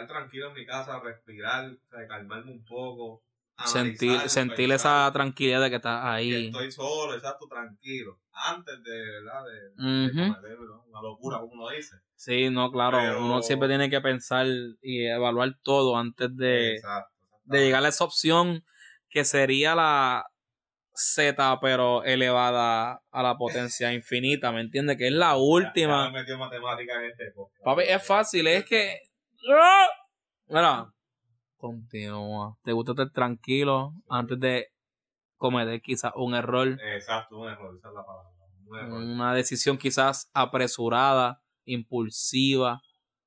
estar 0.00 0.06
tranquilo 0.06 0.48
en 0.48 0.54
mi 0.54 0.66
casa, 0.66 1.00
respirar, 1.00 1.70
calmarme 2.08 2.52
un 2.52 2.64
poco. 2.64 3.22
Sentir, 3.66 4.28
sentir 4.28 4.72
esa 4.72 5.08
tranquilidad 5.12 5.62
de 5.62 5.70
que 5.70 5.76
estás 5.76 6.02
que 6.02 6.08
ahí. 6.10 6.46
estoy 6.46 6.72
solo, 6.72 7.14
exacto, 7.14 7.46
tranquilo. 7.46 8.18
Antes 8.32 8.82
de, 8.82 8.98
¿verdad? 8.98 9.44
De, 9.44 9.76
cometer 9.76 10.58
¿no? 10.58 10.84
una 10.88 11.00
locura, 11.02 11.38
como 11.38 11.52
uno 11.52 11.68
dice. 11.70 11.96
Sí, 12.16 12.50
no, 12.50 12.72
claro. 12.72 12.98
Pero- 12.98 13.24
Uno 13.24 13.42
siempre 13.42 13.68
tiene 13.68 13.88
que 13.88 14.00
pensar 14.00 14.46
y 14.82 15.06
evaluar 15.06 15.54
todo 15.62 15.96
antes 15.96 16.36
de, 16.36 16.74
Exacto. 16.74 17.12
de 17.44 17.60
llegar 17.64 17.84
a 17.84 17.88
esa 17.88 18.02
opción 18.02 18.64
que 19.08 19.24
sería 19.24 19.76
la 19.76 20.26
Z, 20.92 21.58
pero 21.60 22.02
elevada 22.02 23.02
a 23.10 23.22
la 23.22 23.36
potencia 23.36 23.92
infinita, 23.92 24.50
¿me 24.50 24.62
entiendes? 24.62 24.96
Que 24.96 25.06
es 25.06 25.12
la 25.12 25.26
Ya- 25.30 25.36
última. 25.36 26.06
Ya, 26.06 26.10
me 26.10 26.18
metió 26.20 26.38
matemática 26.38 26.94
en 26.96 27.10
este. 27.10 27.32
Papi, 27.62 27.82
es 27.86 28.04
fácil, 28.04 28.48
es 28.48 28.64
que. 28.64 28.98
Mira, 30.48 30.92
continúa. 31.56 32.56
Te 32.64 32.72
gusta 32.72 32.92
estar 32.92 33.10
tranquilo 33.10 33.92
antes 34.08 34.38
de 34.40 34.68
cometer 35.36 35.80
quizás 35.80 36.12
un 36.16 36.34
error, 36.34 36.78
Exacto, 36.82 37.38
un 37.38 37.48
error, 37.50 37.76
esa 37.76 37.88
es 37.88 37.94
la 37.94 38.04
palabra. 38.04 38.30
Un 38.66 38.78
error. 38.78 38.92
una 38.92 39.34
decisión 39.34 39.76
quizás 39.78 40.30
apresurada, 40.32 41.42
impulsiva, 41.64 42.80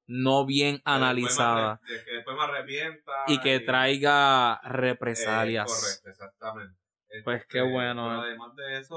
no 0.08 0.46
bien 0.46 0.76
Que 0.78 0.78
después 0.78 0.86
me 1.00 1.06
analizada 1.06 1.80
arre- 1.82 1.88
de 2.00 2.04
que 2.06 2.12
después 2.12 2.38
me 2.38 2.44
arrepienta. 2.44 3.12
y 3.28 3.40
que 3.40 3.60
traiga 3.60 4.54
eh, 4.64 4.70
represalias. 4.70 5.68
correcto, 5.68 6.10
exactamente. 6.10 6.80
Pues 7.24 7.46
qué 7.48 7.60
Este, 7.60 7.72
bueno, 7.72 8.08
pero 8.10 8.22
eh. 8.22 8.26
además 8.28 8.56
de 8.56 8.78
eso, 8.80 8.96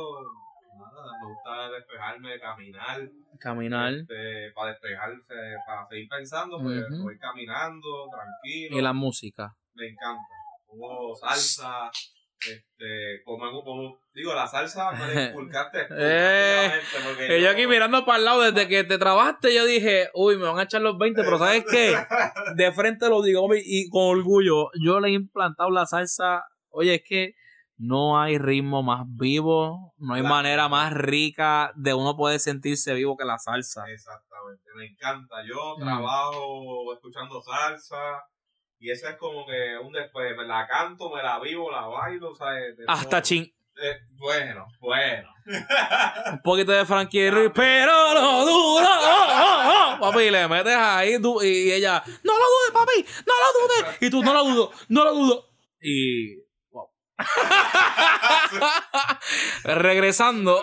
nada, 0.80 1.12
me 1.20 1.28
gusta 1.28 1.70
despejarme, 1.70 2.40
caminar. 2.40 3.10
Caminar. 3.38 3.92
este, 3.94 4.52
para 4.52 4.70
despejarse, 4.72 5.34
para 5.66 5.86
seguir 5.88 6.08
pensando, 6.08 6.60
pues 6.60 6.84
voy 7.02 7.18
caminando, 7.18 8.08
tranquilo. 8.10 8.78
Y 8.78 8.82
la 8.82 8.92
música. 8.92 9.56
Me 9.74 9.88
encanta. 9.88 10.22
Pongo 10.66 11.14
salsa, 11.16 11.90
este, 12.40 13.22
como, 13.24 13.62
como 13.62 14.00
digo, 14.14 14.34
la 14.34 14.46
salsa 14.46 14.92
me 14.92 15.14
la 15.14 15.24
inculcaste 15.30 15.86
Eh, 15.90 17.40
yo 17.42 17.50
aquí 17.50 17.66
mirando 17.66 18.04
para 18.04 18.18
el 18.18 18.24
lado, 18.24 18.50
desde 18.50 18.68
que 18.68 18.84
te 18.84 18.98
trabaste, 18.98 19.54
yo 19.54 19.66
dije, 19.66 20.08
uy, 20.14 20.36
me 20.36 20.44
van 20.44 20.58
a 20.58 20.62
echar 20.62 20.80
los 20.80 20.96
20, 20.98 21.22
pero 21.22 21.38
¿sabes 21.38 21.64
qué? 21.70 21.94
De 22.56 22.72
frente 22.72 23.08
lo 23.08 23.22
digo, 23.22 23.46
y 23.54 23.88
con 23.90 24.18
orgullo, 24.18 24.70
yo 24.82 25.00
le 25.00 25.08
he 25.08 25.12
implantado 25.12 25.70
la 25.70 25.86
salsa. 25.86 26.44
Oye, 26.70 26.96
es 26.96 27.02
que 27.04 27.34
no 27.82 28.20
hay 28.20 28.36
ritmo 28.36 28.82
más 28.82 29.04
vivo, 29.08 29.94
no 29.98 30.14
hay 30.14 30.20
Claro. 30.20 30.34
manera 30.34 30.68
más 30.68 30.92
rica 30.92 31.72
de 31.76 31.94
uno 31.94 32.14
poder 32.16 32.38
sentirse 32.38 32.92
vivo 32.94 33.16
que 33.16 33.24
la 33.24 33.38
salsa. 33.38 33.84
Exactamente, 33.90 34.64
me 34.76 34.86
encanta. 34.86 35.36
Yo 35.48 35.76
Mm. 35.78 35.84
trabajo 35.84 36.92
escuchando 36.92 37.40
salsa 37.40 38.22
y 38.78 38.90
eso 38.90 39.08
es 39.08 39.16
como 39.16 39.46
que 39.46 39.78
un 39.82 39.92
después, 39.92 40.36
me 40.36 40.44
la 40.46 40.66
canto, 40.66 41.10
me 41.14 41.22
la 41.22 41.38
vivo, 41.40 41.70
la 41.70 41.86
bailo, 41.86 42.34
¿sabes? 42.34 42.76
De 42.76 42.84
Hasta 42.86 43.08
todo. 43.08 43.20
chin. 43.22 43.44
Eh, 43.82 43.96
bueno, 44.18 44.66
bueno. 44.80 45.30
Un 46.32 46.42
poquito 46.42 46.72
de 46.72 46.84
Frankie 46.84 47.30
Ruiz, 47.30 47.50
pero 47.54 48.12
no 48.14 48.44
dudo. 48.44 48.82
oh, 48.84 49.26
oh, 49.30 49.96
oh. 49.96 50.00
Papi, 50.00 50.30
le 50.30 50.46
metes 50.48 50.74
ahí 50.76 51.12
y 51.42 51.72
ella, 51.72 52.02
no 52.24 52.32
lo 52.32 52.44
dudes, 52.44 52.72
papi, 52.74 53.06
no 53.26 53.32
lo 53.34 53.84
dudes. 53.86 53.96
Y 54.02 54.10
tú, 54.10 54.22
no 54.22 54.34
lo 54.34 54.44
dudo, 54.44 54.70
no 54.88 55.04
lo 55.04 55.14
dudo. 55.14 55.46
Y. 55.80 56.36
Regresando, 59.64 60.62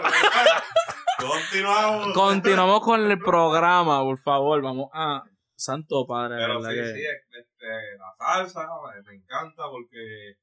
Continuamos. 1.19 2.13
continuamos 2.13 2.81
con 2.81 3.09
el 3.11 3.17
programa, 3.19 4.01
por 4.01 4.19
favor. 4.19 4.61
Vamos 4.61 4.89
a. 4.93 5.23
Santo 5.59 6.05
Padre, 6.05 6.35
Pero 6.37 6.61
sí, 6.61 6.69
que- 6.69 6.93
sí, 6.93 7.01
este, 7.31 7.97
la 7.97 8.13
salsa 8.19 8.67
me 9.07 9.15
encanta 9.15 9.63
porque 9.71 10.35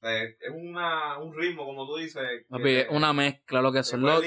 es 0.00 0.36
una, 0.50 1.18
un 1.18 1.34
ritmo, 1.36 1.66
como 1.66 1.86
tú 1.86 1.96
dices. 1.98 2.22
Papi, 2.48 2.86
una 2.88 3.12
mezcla, 3.12 3.60
lo 3.60 3.70
que 3.70 3.82
son 3.82 4.00
los, 4.00 4.22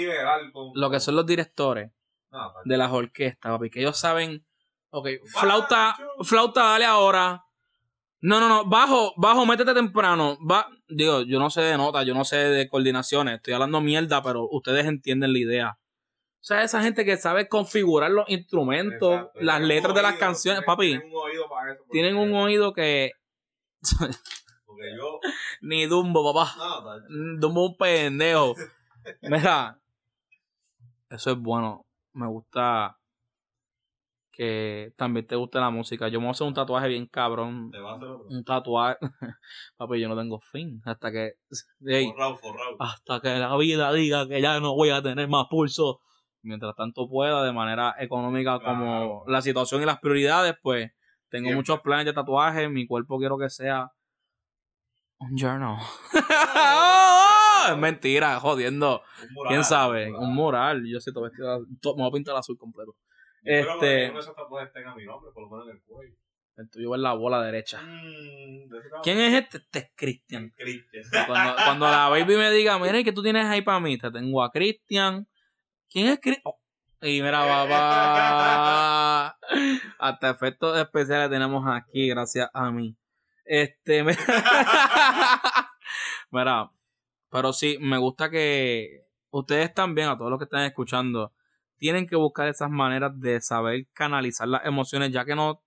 con- 0.54 0.72
lo 0.76 0.92
que 0.92 1.00
son 1.00 1.16
los 1.16 1.26
directores 1.26 1.90
No, 2.30 2.54
tal- 2.54 2.62
de 2.64 2.78
las 2.78 2.92
orquestas, 2.92 3.52
papi, 3.54 3.72
que 3.72 3.80
ellos 3.80 3.98
saben, 3.98 4.46
ok, 4.92 5.08
flauta, 5.26 5.98
flauta, 6.24 6.62
dale 6.64 6.86
ahora. 6.86 7.44
No, 8.22 8.40
no, 8.40 8.48
no, 8.48 8.66
bajo, 8.66 9.14
bajo, 9.18 9.48
métete 9.48 9.74
temprano. 9.74 10.38
Va, 10.48 10.70
digo, 10.88 11.22
yo 11.24 11.40
no 11.40 11.50
sé 11.50 11.62
de 11.62 11.78
notas, 11.78 12.06
yo 12.06 12.14
no 12.14 12.26
sé 12.26 12.38
de 12.38 12.68
coordinaciones, 12.70 13.36
estoy 13.36 13.54
hablando 13.54 13.82
mierda, 13.82 14.22
pero 14.24 14.48
ustedes 14.52 14.86
entienden 14.86 15.34
la 15.34 15.40
idea. 15.40 15.78
O 16.42 16.48
sea, 16.48 16.62
esa 16.64 16.82
gente 16.84 17.06
que 17.06 17.18
sabe 17.18 17.48
configurar 17.50 18.12
los 18.12 18.30
instrumentos, 18.30 19.14
Exacto. 19.14 19.40
las 19.42 19.56
Tienen 19.58 19.68
letras 19.68 19.96
de 19.96 20.02
las 20.04 20.12
oído, 20.12 20.20
canciones, 20.20 20.60
tienen- 20.62 20.66
papi, 20.66 20.88
Tienen 20.90 21.08
un 21.08 21.16
oído 21.24 21.50
para 21.50 21.74
eso. 21.74 21.84
tienen 21.90 22.18
un 22.18 22.34
oído 22.36 22.74
que 22.74 23.12
Porque 24.66 24.96
yo. 24.98 25.20
ni 25.62 25.86
Dumbo, 25.88 26.34
papá. 26.34 26.54
No, 26.58 27.40
Dumbo 27.40 27.66
un 27.68 27.78
pendejo. 27.78 28.56
Mira, 29.22 29.80
eso 31.10 31.32
es 31.32 31.38
bueno. 31.38 31.86
Me 32.14 32.28
gusta 32.28 32.98
que 34.38 34.92
también 34.98 35.26
te 35.26 35.36
guste 35.38 35.60
la 35.60 35.70
música. 35.70 36.08
Yo 36.10 36.20
me 36.20 36.26
voy 36.26 36.30
a 36.30 36.32
hacer 36.32 36.46
un 36.48 36.54
tatuaje 36.54 36.90
bien 36.90 37.08
cabrón. 37.08 37.72
te 37.72 37.80
va 37.80 37.94
a 37.94 37.96
hacer 37.96 38.08
otro. 38.10 38.28
Un 38.30 38.44
tatuaje. 38.44 38.98
Papi, 39.78 40.00
yo 40.02 40.10
no 40.10 40.18
tengo 40.18 40.40
fin. 40.42 40.82
Hasta 40.86 41.12
que. 41.12 41.32
ey, 41.88 42.08
Forrado, 42.12 42.38
forrado. 42.38 42.76
hasta 42.80 43.22
que 43.22 43.30
la 43.40 43.56
vida 43.58 43.94
diga 43.94 44.28
que 44.28 44.42
ya 44.42 44.60
no 44.60 44.76
voy 44.76 44.90
a 44.90 45.02
tener 45.02 45.28
más 45.30 45.46
pulso. 45.50 46.02
Mientras 46.42 46.76
tanto 46.76 47.08
pueda, 47.10 47.44
de 47.44 47.54
manera 47.54 47.96
económica, 47.98 48.60
como 48.60 49.24
la 49.28 49.42
situación 49.42 49.82
y 49.82 49.86
las 49.86 50.00
prioridades, 50.00 50.56
pues 50.62 50.92
tengo 51.30 51.46
Siempre. 51.46 51.56
muchos 51.56 51.80
planes 51.82 52.06
de 52.06 52.14
tatuaje. 52.14 52.68
Mi 52.70 52.86
cuerpo 52.86 53.18
quiero 53.18 53.38
que 53.38 53.50
sea 53.50 53.90
un 55.18 55.36
journal. 55.38 55.78
es 57.72 57.78
mentira, 57.78 58.40
jodiendo. 58.40 59.02
Un 59.28 59.34
mural, 59.34 59.50
¿Quién 59.54 59.64
sabe? 59.64 60.08
mural. 60.12 60.24
Un 60.24 60.36
mural. 60.36 60.84
Yo 60.86 61.00
siento 61.00 61.22
vestido. 61.22 61.66
to- 61.82 61.96
Me 61.96 62.04
voy 62.04 62.10
a 62.10 62.14
pintar 62.14 62.36
azul 62.36 62.58
completo. 62.58 62.96
Este- 63.46 64.12
que 66.56 66.58
el 66.58 66.70
tuyo 66.70 66.96
es 66.96 67.02
la 67.02 67.14
bola 67.14 67.42
derecha. 67.42 67.82
Mm. 67.82 68.70
¿Quién 69.04 69.20
es 69.20 69.34
este? 69.34 69.58
Este 69.58 69.80
es 69.80 69.92
Cristian. 69.96 70.50
Cristian. 70.58 71.04
Cuando, 71.28 71.56
cuando 71.56 71.86
la 71.86 72.10
baby 72.10 72.38
me 72.38 72.50
diga, 72.52 72.80
mira, 72.80 73.04
¿qué 73.04 73.12
tú 73.12 73.22
tienes 73.22 73.46
ahí 73.46 73.62
para 73.62 73.80
mí? 73.80 73.98
Te 73.98 74.10
tengo 74.10 74.42
a 74.42 74.52
Cristian. 74.52 75.28
¿Quién 75.90 76.08
es 76.08 76.20
Cristian? 76.20 76.54
y 77.02 77.22
mira, 77.22 77.46
papá. 77.46 79.38
Hasta 80.00 80.30
efectos 80.30 80.78
especiales 80.80 81.30
tenemos 81.30 81.64
aquí, 81.68 82.08
gracias 82.08 82.50
a 82.54 82.72
mí. 82.72 82.96
Este, 83.44 84.04
mira. 84.04 84.18
Mira, 86.32 86.72
pero 87.30 87.54
sí, 87.54 87.78
me 87.80 87.98
gusta 87.98 88.30
que 88.30 89.06
ustedes 89.30 89.74
también, 89.74 90.10
a 90.10 90.18
todos 90.18 90.32
los 90.32 90.40
que 90.40 90.46
están 90.46 90.64
escuchando, 90.64 91.34
tienen 91.78 92.08
que 92.08 92.16
buscar 92.16 92.48
esas 92.48 92.70
maneras 92.70 93.20
de 93.20 93.42
saber 93.42 93.88
canalizar 93.94 94.48
las 94.48 94.66
emociones, 94.66 95.12
ya 95.12 95.26
que 95.26 95.36
no 95.36 95.62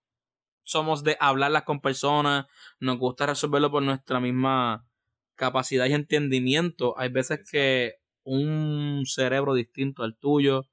somos 0.65 1.05
de 1.05 1.17
hablarlas 1.21 1.63
con 1.65 1.81
personas, 1.81 2.47
nos 2.81 2.99
gusta 2.99 3.27
resolverlo 3.27 3.71
por 3.71 3.83
nuestra 3.83 4.21
misma 4.21 4.87
capacidad 5.35 5.87
y 5.87 5.95
entendimiento. 5.95 6.99
Hay 6.99 7.09
veces 7.11 7.41
que 7.51 7.95
un 8.25 9.05
cerebro 9.07 9.55
distinto 9.55 10.03
al 10.03 10.17
tuyo, 10.17 10.67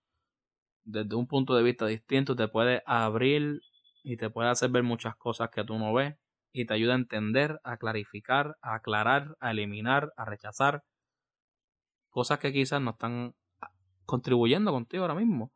desde 0.84 1.16
un 1.16 1.28
punto 1.28 1.56
de 1.56 1.64
vista 1.64 1.86
distinto, 1.88 2.36
te 2.36 2.48
puede 2.48 2.84
abrir 2.86 3.62
y 4.04 4.18
te 4.18 4.30
puede 4.30 4.50
hacer 4.50 4.70
ver 4.70 4.84
muchas 4.84 5.16
cosas 5.16 5.50
que 5.50 5.64
tú 5.64 5.78
no 5.80 5.94
ves 5.94 6.16
y 6.52 6.66
te 6.66 6.74
ayuda 6.74 6.94
a 6.94 6.98
entender, 6.98 7.60
a 7.64 7.78
clarificar, 7.78 8.58
a 8.62 8.76
aclarar, 8.76 9.36
a 9.40 9.52
eliminar, 9.52 10.14
a 10.18 10.26
rechazar 10.26 10.84
cosas 12.16 12.40
que 12.40 12.54
quizás 12.54 12.82
no 12.82 12.92
están 12.92 13.36
contribuyendo 14.06 14.72
contigo 14.72 15.04
ahora 15.04 15.16
mismo. 15.16 15.52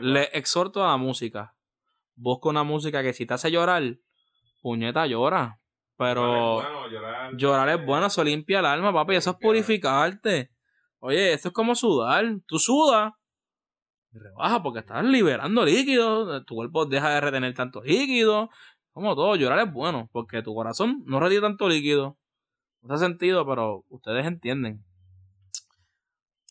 Le 0.00 0.24
exhorto 0.32 0.84
a 0.84 0.88
la 0.88 0.96
música. 0.96 1.54
Busca 2.14 2.48
una 2.48 2.62
música 2.62 3.02
que 3.02 3.12
si 3.12 3.26
te 3.26 3.34
hace 3.34 3.50
llorar, 3.50 3.82
puñeta 4.62 5.06
llora. 5.06 5.58
Pero 5.96 6.62
llorar, 6.88 7.36
llorar 7.36 7.68
es 7.68 7.84
bueno, 7.84 8.06
eso 8.06 8.24
limpia 8.24 8.60
el 8.60 8.66
alma, 8.66 8.92
papi. 8.92 9.16
Eso 9.16 9.30
es 9.32 9.36
purificarte. 9.36 10.50
Oye, 10.98 11.32
esto 11.32 11.48
es 11.48 11.54
como 11.54 11.74
sudar. 11.74 12.24
Tú 12.46 12.58
sudas 12.58 13.12
y 14.12 14.18
rebaja 14.18 14.62
porque 14.62 14.80
estás 14.80 15.04
liberando 15.04 15.64
líquido. 15.64 16.44
Tu 16.44 16.54
cuerpo 16.54 16.86
deja 16.86 17.10
de 17.10 17.20
retener 17.20 17.54
tanto 17.54 17.82
líquido. 17.82 18.50
Como 18.92 19.14
todo, 19.14 19.36
llorar 19.36 19.58
es 19.66 19.72
bueno 19.72 20.08
porque 20.12 20.42
tu 20.42 20.54
corazón 20.54 21.02
no 21.06 21.20
retiene 21.20 21.42
tanto 21.42 21.68
líquido. 21.68 22.18
No 22.82 22.94
hace 22.94 23.04
sentido, 23.04 23.46
pero 23.46 23.84
ustedes 23.88 24.26
entienden. 24.26 24.84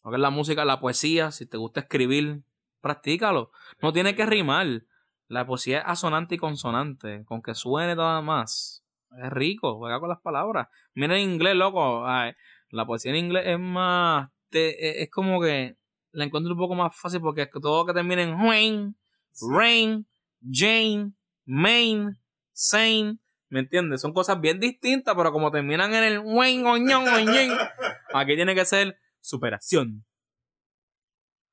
Lo 0.03 0.11
que 0.11 0.15
es 0.17 0.21
la 0.21 0.29
música, 0.29 0.65
la 0.65 0.79
poesía, 0.79 1.31
si 1.31 1.45
te 1.45 1.57
gusta 1.57 1.81
escribir, 1.81 2.41
practícalo. 2.81 3.51
No 3.81 3.91
tiene 3.93 4.15
que 4.15 4.25
rimar. 4.25 4.83
La 5.27 5.45
poesía 5.45 5.79
es 5.79 5.83
asonante 5.87 6.35
y 6.35 6.37
consonante. 6.37 7.23
Con 7.25 7.41
que 7.41 7.53
suene 7.55 7.95
nada 7.95 8.21
más. 8.21 8.83
Es 9.23 9.29
rico, 9.31 9.77
juega 9.77 9.99
con 9.99 10.09
las 10.09 10.19
palabras. 10.21 10.67
Mira 10.93 11.17
en 11.19 11.29
inglés, 11.31 11.55
loco. 11.55 12.05
Ay, 12.07 12.33
la 12.69 12.85
poesía 12.85 13.11
en 13.11 13.17
inglés 13.17 13.43
es 13.47 13.59
más. 13.59 14.29
te- 14.49 15.03
es 15.03 15.09
como 15.11 15.39
que 15.41 15.75
la 16.11 16.23
encuentro 16.25 16.53
un 16.53 16.57
poco 16.59 16.73
más 16.75 16.95
fácil 16.95 17.21
porque 17.21 17.43
es 17.43 17.49
que 17.51 17.59
todo 17.59 17.85
que 17.85 17.93
termina 17.93 18.23
en 18.23 18.35
rain, 18.39 18.95
rain, 19.55 20.07
Jane, 20.51 21.11
main, 21.45 22.17
sane, 22.53 23.17
¿me 23.49 23.59
entiendes? 23.59 24.01
Son 24.01 24.13
cosas 24.13 24.39
bien 24.41 24.59
distintas, 24.59 25.13
pero 25.15 25.31
como 25.31 25.51
terminan 25.51 25.93
en 25.93 26.03
el 26.03 26.19
wen, 26.19 26.65
oñón, 26.65 27.07
oñón, 27.07 27.57
aquí 28.13 28.35
tiene 28.35 28.55
que 28.55 28.65
ser 28.65 28.97
superación, 29.21 30.05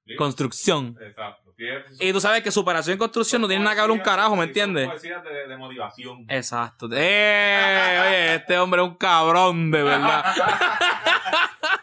Sí. 0.07 0.17
construcción. 0.17 0.97
Exacto. 1.01 1.43
Y 1.99 2.13
tú 2.13 2.21
sabes 2.21 2.43
que 2.43 2.51
superación 2.51 2.97
y 2.97 2.99
construcción 2.99 3.41
no 3.43 3.49
tienen 3.49 3.65
nada 3.65 3.77
que 3.77 3.83
ver 3.83 3.91
un 3.91 3.99
carajo, 3.99 4.37
¿me 4.37 4.45
entiendes? 4.45 5.03
de, 5.03 5.49
de 5.49 5.57
motivación. 5.57 6.25
Exacto. 6.29 6.89
¡Eh! 6.93 7.99
Oye, 8.07 8.35
este 8.37 8.59
hombre 8.59 8.83
es 8.83 8.89
un 8.89 8.95
cabrón, 8.97 9.71
de 9.71 9.83
verdad. 9.83 10.25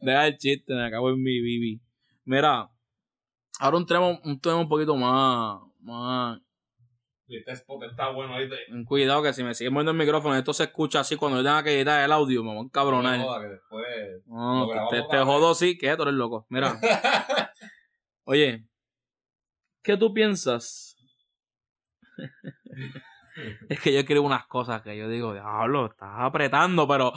Deja 0.00 0.26
el 0.26 0.38
chiste, 0.38 0.74
me 0.74 0.86
acabo 0.86 1.10
en 1.10 1.22
mi 1.22 1.40
bibi. 1.40 1.80
Mira, 2.24 2.70
ahora 3.58 3.76
un 3.76 3.86
tema, 3.86 4.08
un 4.22 4.40
tema 4.40 4.56
un 4.56 4.68
poquito 4.68 4.94
más, 4.94 5.60
más. 5.80 6.38
Este 7.28 7.52
spot 7.52 7.82
está 7.84 8.10
bueno, 8.10 8.38
¿viste? 8.38 8.56
Cuidado 8.86 9.22
que 9.22 9.32
si 9.32 9.42
me 9.42 9.54
siguen 9.54 9.72
moviendo 9.72 9.90
el 9.90 9.98
micrófono, 9.98 10.36
esto 10.36 10.52
se 10.52 10.64
escucha 10.64 11.00
así 11.00 11.16
cuando 11.16 11.38
yo 11.38 11.44
tenga 11.44 11.62
que 11.64 11.74
editar 11.74 12.04
el 12.04 12.12
audio, 12.12 12.44
me 12.44 12.54
voy 12.54 12.66
a 12.66 12.70
cabronar. 12.70 13.18
No 13.18 13.24
joda, 13.24 13.40
que 13.40 13.48
después... 13.48 13.86
No, 14.26 14.60
Lo 14.60 14.68
grabamos 14.68 14.90
te, 14.92 15.02
te 15.16 15.24
jodo 15.24 15.54
sí, 15.54 15.76
que 15.76 15.96
tú 15.96 16.02
eres 16.02 16.14
loco. 16.14 16.46
Mira, 16.50 16.78
oye, 18.24 18.68
¿qué 19.82 19.96
tú 19.96 20.14
piensas? 20.14 20.96
es 23.68 23.80
que 23.80 23.92
yo 23.92 23.98
escribo 23.98 24.24
unas 24.24 24.46
cosas 24.46 24.82
que 24.82 24.96
yo 24.96 25.08
digo, 25.08 25.32
diablo, 25.32 25.86
estás 25.86 26.14
apretando, 26.18 26.86
pero 26.86 27.12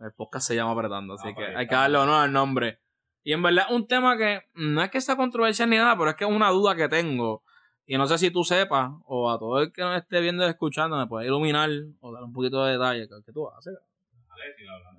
el 0.00 0.12
podcast 0.12 0.48
se 0.48 0.56
llama 0.56 0.72
apretando, 0.72 1.14
así 1.14 1.32
que 1.34 1.44
hay 1.44 1.68
que 1.68 1.74
darle 1.74 1.98
honor 1.98 2.24
al 2.24 2.32
nombre. 2.32 2.80
Y 3.22 3.32
en 3.32 3.42
verdad, 3.42 3.66
un 3.70 3.86
tema 3.86 4.18
que 4.18 4.42
no 4.54 4.82
es 4.82 4.90
que 4.90 5.00
sea 5.00 5.16
controversial 5.16 5.70
ni 5.70 5.76
nada, 5.76 5.96
pero 5.96 6.10
es 6.10 6.16
que 6.16 6.24
es 6.24 6.30
una 6.30 6.50
duda 6.50 6.76
que 6.76 6.88
tengo. 6.88 7.42
Y 7.86 7.98
no 7.98 8.06
sé 8.06 8.16
si 8.18 8.30
tú 8.30 8.44
sepas, 8.44 8.90
o 9.06 9.30
a 9.30 9.38
todo 9.38 9.60
el 9.60 9.72
que 9.72 9.82
nos 9.82 9.96
esté 9.96 10.20
viendo 10.20 10.46
y 10.46 10.48
escuchando, 10.48 10.96
me 10.96 11.06
puede 11.06 11.26
iluminar 11.26 11.70
o 12.00 12.12
dar 12.12 12.24
un 12.24 12.32
poquito 12.32 12.64
de 12.64 12.72
detalle. 12.72 13.08
¿Qué 13.24 13.32
tú 13.32 13.48
haces? 13.50 13.74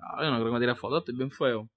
Ah, 0.02 0.22
yo 0.22 0.30
no 0.30 0.36
creo 0.36 0.46
que 0.46 0.52
me 0.52 0.60
tire 0.60 0.74
fotos, 0.76 1.00
estoy 1.00 1.16
bien 1.16 1.30
feo. 1.30 1.68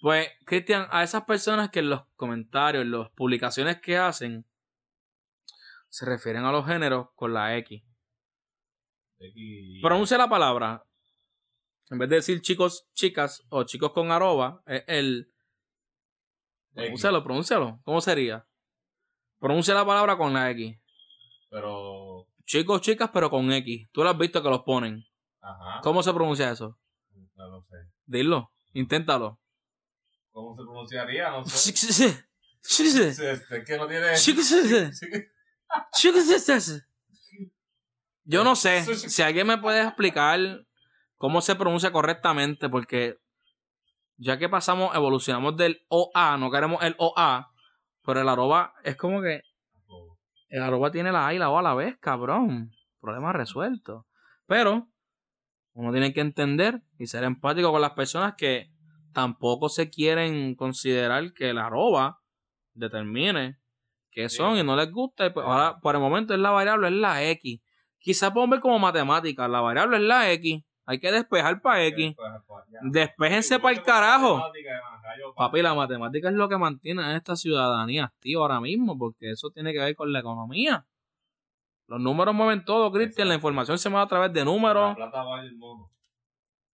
Pues, 0.00 0.28
Cristian, 0.46 0.86
a 0.90 1.02
esas 1.02 1.24
personas 1.24 1.70
que 1.70 1.80
en 1.80 1.90
los 1.90 2.02
comentarios, 2.16 2.82
en 2.82 2.90
las 2.90 3.10
publicaciones 3.10 3.80
que 3.80 3.98
hacen, 3.98 4.46
se 5.88 6.06
refieren 6.06 6.44
a 6.44 6.52
los 6.52 6.66
géneros 6.66 7.08
con 7.14 7.34
la 7.34 7.56
X. 7.58 7.82
Pronuncia 9.82 10.16
la 10.16 10.28
palabra. 10.28 10.84
En 11.90 11.98
vez 11.98 12.08
de 12.08 12.16
decir 12.16 12.40
chicos, 12.40 12.88
chicas 12.94 13.44
o 13.50 13.64
chicos 13.64 13.92
con 13.92 14.10
arroba, 14.10 14.62
es 14.66 14.84
el. 14.86 15.32
Pronúncialo, 16.72 17.22
pronúncialo. 17.22 17.80
¿Cómo 17.84 18.00
sería? 18.00 18.46
Pronuncia 19.40 19.74
la 19.74 19.84
palabra 19.84 20.16
con 20.16 20.32
la 20.32 20.50
X. 20.50 20.78
Pero... 21.50 22.26
Chicos, 22.44 22.80
chicas, 22.82 23.10
pero 23.12 23.30
con 23.30 23.50
X. 23.52 23.88
Tú 23.90 24.04
lo 24.04 24.10
has 24.10 24.18
visto 24.18 24.42
que 24.42 24.48
los 24.48 24.62
ponen. 24.62 25.04
Ajá. 25.40 25.80
¿Cómo 25.82 26.02
se 26.02 26.12
pronuncia 26.12 26.50
eso? 26.50 26.78
No, 27.34 27.48
no 27.48 27.62
sé. 27.62 27.76
Dilo, 28.04 28.52
inténtalo. 28.74 29.40
¿Cómo 30.30 30.54
se 30.56 30.62
pronunciaría? 30.62 31.30
No 31.30 31.44
sé. 31.44 31.72
Chicos, 31.72 32.24
chicos, 32.62 32.96
Es 32.96 33.18
es 33.18 33.64
que 33.64 33.78
no 33.78 33.88
tiene... 33.88 34.16
Yo 38.24 38.44
no 38.44 38.54
sé 38.54 38.84
si 38.94 39.22
alguien 39.22 39.46
me 39.46 39.58
puede 39.58 39.82
explicar 39.82 40.38
cómo 41.16 41.40
se 41.40 41.56
pronuncia 41.56 41.90
correctamente, 41.90 42.68
porque 42.68 43.18
ya 44.16 44.38
que 44.38 44.48
pasamos, 44.48 44.94
evolucionamos 44.94 45.56
del 45.56 45.84
OA, 45.88 46.36
no 46.36 46.50
queremos 46.50 46.82
el 46.82 46.94
OA, 46.98 47.49
pero 48.04 48.20
el 48.20 48.28
arroba 48.28 48.74
es 48.84 48.96
como 48.96 49.20
que 49.22 49.42
el 50.48 50.62
arroba 50.62 50.90
tiene 50.90 51.12
la 51.12 51.28
A 51.28 51.34
y 51.34 51.38
la 51.38 51.50
O 51.50 51.58
a 51.58 51.62
la 51.62 51.74
vez, 51.74 51.96
cabrón. 52.00 52.72
Problema 53.00 53.32
resuelto. 53.32 54.06
Pero 54.46 54.88
uno 55.72 55.92
tiene 55.92 56.12
que 56.12 56.20
entender 56.20 56.82
y 56.98 57.06
ser 57.06 57.24
empático 57.24 57.70
con 57.70 57.80
las 57.80 57.92
personas 57.92 58.34
que 58.36 58.70
tampoco 59.12 59.68
se 59.68 59.90
quieren 59.90 60.54
considerar 60.56 61.32
que 61.32 61.50
el 61.50 61.58
arroba 61.58 62.20
determine 62.74 63.58
qué 64.10 64.28
Sí. 64.28 64.36
son 64.38 64.58
y 64.58 64.64
no 64.64 64.74
les 64.76 64.90
gusta. 64.90 65.26
y 65.26 65.30
pues 65.30 65.46
ahora, 65.46 65.78
por 65.80 65.94
el 65.94 66.00
momento, 66.00 66.34
es 66.34 66.40
la 66.40 66.50
variable, 66.50 66.88
es 66.88 66.94
la 66.94 67.22
X. 67.24 67.60
Quizás 67.98 68.30
podemos 68.32 68.50
ver 68.50 68.60
como 68.60 68.78
matemática. 68.78 69.46
La 69.46 69.60
variable 69.60 69.98
es 69.98 70.02
la 70.02 70.32
X. 70.32 70.64
Hay 70.90 70.98
que 70.98 71.12
despejar 71.12 71.62
para 71.62 71.84
X. 71.86 72.16
Despéjense 72.82 73.60
para 73.60 73.76
el 73.76 73.82
carajo. 73.84 74.42
Papi, 75.36 75.62
la 75.62 75.72
matemática 75.72 76.30
es 76.30 76.34
lo 76.34 76.48
que 76.48 76.58
mantiene 76.58 77.04
a 77.04 77.14
esta 77.14 77.36
ciudadanía 77.36 78.06
activa 78.06 78.42
ahora 78.42 78.60
mismo, 78.60 78.98
porque 78.98 79.30
eso 79.30 79.50
tiene 79.50 79.72
que 79.72 79.78
ver 79.78 79.94
con 79.94 80.12
la 80.12 80.18
economía. 80.18 80.84
Los 81.86 82.00
números 82.00 82.34
mueven 82.34 82.64
todo, 82.64 82.90
Cristian. 82.90 83.28
La 83.28 83.36
información 83.36 83.78
se 83.78 83.88
mueve 83.88 84.04
a 84.04 84.08
través 84.08 84.32
de 84.32 84.44
números. 84.44 84.88
La 84.88 84.96
plata 84.96 85.22
vale 85.22 85.46
el 85.46 85.56
mono. 85.56 85.92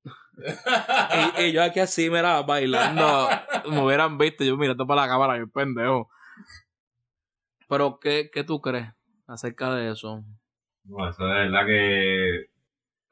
Y, 1.38 1.42
y 1.42 1.52
yo 1.52 1.62
aquí 1.62 1.80
así, 1.80 2.08
mira, 2.08 2.40
bailando. 2.40 3.28
Me 3.70 3.82
hubieran 3.82 4.16
visto, 4.16 4.44
yo 4.44 4.56
mirando 4.56 4.86
para 4.86 5.02
la 5.02 5.08
cámara, 5.08 5.36
yo 5.36 5.46
pendejo. 5.46 6.08
Pero, 7.68 7.98
¿qué, 8.00 8.30
¿qué 8.32 8.44
tú 8.44 8.62
crees 8.62 8.94
acerca 9.26 9.74
de 9.74 9.92
eso? 9.92 10.24
No, 10.84 11.06
eso 11.06 11.22
es 11.26 11.50
verdad 11.50 11.66
que... 11.66 12.55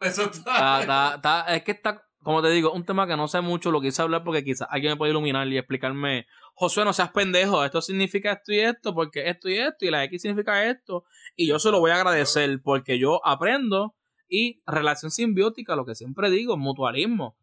Eso 0.01 0.23
Está- 0.31 0.81
está- 0.81 1.15
está- 1.17 1.55
es 1.57 1.63
que 1.63 1.73
está, 1.73 2.03
como 2.23 2.43
te 2.43 2.51
digo, 2.51 2.73
un 2.73 2.85
tema 2.85 3.07
que 3.07 3.17
no 3.17 3.29
sé 3.29 3.41
mucho, 3.41 3.71
lo 3.71 3.81
quise 3.81 4.03
hablar 4.03 4.23
porque 4.25 4.45
quizás 4.45 4.69
alguien 4.71 4.93
me 4.93 4.97
puede 4.97 5.11
iluminar 5.13 5.47
y 5.49 5.57
explicarme, 5.59 6.27
Josué, 6.55 6.85
no 6.85 6.93
seas 6.93 7.11
pendejo, 7.11 7.65
esto 7.65 7.81
significa 7.83 8.33
esto 8.33 8.53
y 8.53 8.61
esto, 8.61 8.95
porque 8.95 9.29
esto 9.29 9.49
y 9.49 9.57
esto, 9.59 9.85
y 9.85 9.91
la 9.91 10.05
X 10.05 10.23
significa 10.23 10.65
esto, 10.67 11.05
y 11.37 11.47
yo 11.49 11.59
se 11.59 11.71
lo 11.71 11.81
voy 11.81 11.91
a 11.91 11.97
agradecer 11.97 12.61
porque 12.63 12.99
yo 12.99 13.21
aprendo 13.27 13.95
y 14.29 14.63
relación 14.67 15.11
simbiótica, 15.11 15.77
lo 15.77 15.85
que 15.85 15.95
siempre 15.95 16.31
digo, 16.31 16.57
mutualismo. 16.57 17.37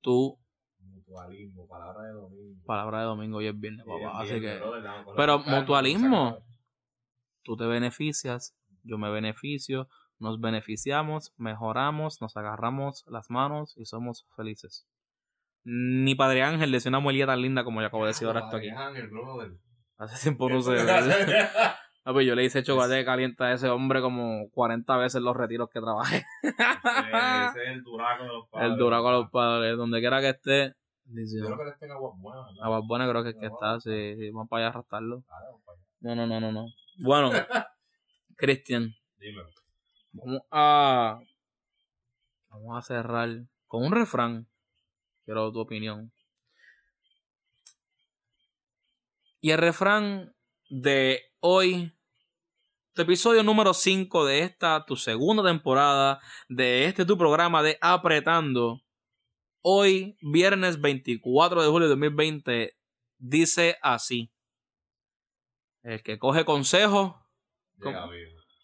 Tú, 0.00 0.38
Mutualismo, 0.78 1.66
palabra 1.66 2.04
de 2.06 2.12
domingo. 2.12 2.62
palabra 2.64 2.98
de 3.00 3.04
domingo 3.04 3.42
y 3.42 3.46
es 3.48 3.58
viernes, 3.58 3.84
Bien, 3.84 4.00
papá, 4.02 4.22
bien, 4.22 4.32
así 4.34 4.40
que... 4.40 4.60
Pero 5.16 5.38
mutualismo. 5.40 6.38
tú 7.42 7.56
te 7.56 7.64
beneficias, 7.66 8.56
yo 8.84 8.96
me 8.96 9.10
beneficio, 9.10 9.88
nos 10.20 10.40
beneficiamos, 10.40 11.32
mejoramos, 11.36 12.20
nos 12.20 12.36
agarramos 12.36 13.04
las 13.08 13.30
manos 13.30 13.74
y 13.76 13.86
somos 13.86 14.26
felices. 14.36 14.86
Ni 15.64 16.14
Padre 16.14 16.42
Ángel 16.42 16.72
decía 16.72 16.90
una 16.90 17.00
muelilla 17.00 17.26
tan 17.26 17.42
linda 17.42 17.64
como 17.64 17.80
yo 17.80 17.86
acabo 17.88 18.04
de 18.04 18.08
decir 18.08 18.26
ahora 18.26 18.40
esto 18.40 18.56
aquí. 18.56 18.68
Ángel. 18.68 19.10
Hace 19.98 20.22
tiempo 20.22 20.48
no 20.48 20.62
sé. 20.62 20.72
¿verdad? 20.72 21.76
Ah, 22.02 22.14
pues 22.14 22.26
yo 22.26 22.34
le 22.34 22.44
hice 22.44 22.62
chocolate 22.62 23.04
caliente 23.04 23.44
a 23.44 23.52
ese 23.52 23.68
hombre 23.68 24.00
como 24.00 24.48
40 24.52 24.96
veces 24.96 25.16
en 25.16 25.24
los 25.24 25.36
retiros 25.36 25.68
que 25.68 25.80
trabajé. 25.80 26.24
Ese 26.42 27.62
es 27.62 27.68
el 27.68 27.82
duraco 27.84 28.22
de 28.22 28.28
los 28.30 28.48
padres. 28.48 28.70
El 28.70 28.78
duraco 28.78 29.08
a 29.08 29.12
los 29.12 29.30
padres, 29.30 29.76
donde 29.76 30.00
quiera 30.00 30.20
que 30.22 30.30
esté. 30.30 30.74
Dice, 31.04 31.38
Yo 31.40 31.44
creo 31.44 31.58
que 31.58 31.64
les 31.66 31.78
tenga 31.78 31.96
agua 31.96 32.12
buena, 32.16 32.40
¿verdad? 32.40 32.64
a 32.64 32.68
Bad 32.70 32.82
Bunny 32.86 33.08
creo 33.10 33.22
que 33.22 33.28
es 33.30 33.36
que 33.36 33.46
está, 33.46 33.80
sí, 33.80 34.16
sí, 34.16 34.30
vamos 34.30 34.48
para 34.48 34.60
allá 34.60 34.66
a 34.68 34.70
arrastrarlo. 34.70 35.24
No, 36.00 36.14
no, 36.14 36.26
no, 36.26 36.40
no, 36.40 36.52
no. 36.52 36.66
Bueno, 37.00 37.30
Cristian, 38.36 38.94
Dímelo. 39.18 39.50
Vamos 40.12 40.42
a. 40.50 41.20
Vamos 42.48 42.78
a 42.78 42.82
cerrar 42.82 43.28
con 43.66 43.84
un 43.84 43.92
refrán. 43.92 44.48
Quiero 45.24 45.52
tu 45.52 45.60
opinión. 45.60 46.12
Y 49.40 49.52
el 49.52 49.58
refrán 49.58 50.34
de 50.68 51.22
hoy, 51.40 51.92
tu 52.92 53.02
episodio 53.02 53.42
número 53.42 53.72
5 53.72 54.26
de 54.26 54.40
esta, 54.40 54.84
tu 54.84 54.96
segunda 54.96 55.42
temporada, 55.44 56.20
de 56.48 56.86
este 56.86 57.06
tu 57.06 57.16
programa 57.16 57.62
de 57.62 57.78
Apretando. 57.80 58.82
Hoy, 59.62 60.16
viernes 60.20 60.80
24 60.80 61.62
de 61.62 61.68
julio 61.68 61.88
de 61.88 61.94
2020, 61.94 62.76
dice 63.18 63.78
así. 63.82 64.30
El 65.82 66.02
que 66.02 66.18
coge 66.18 66.44
consejo. 66.44 67.24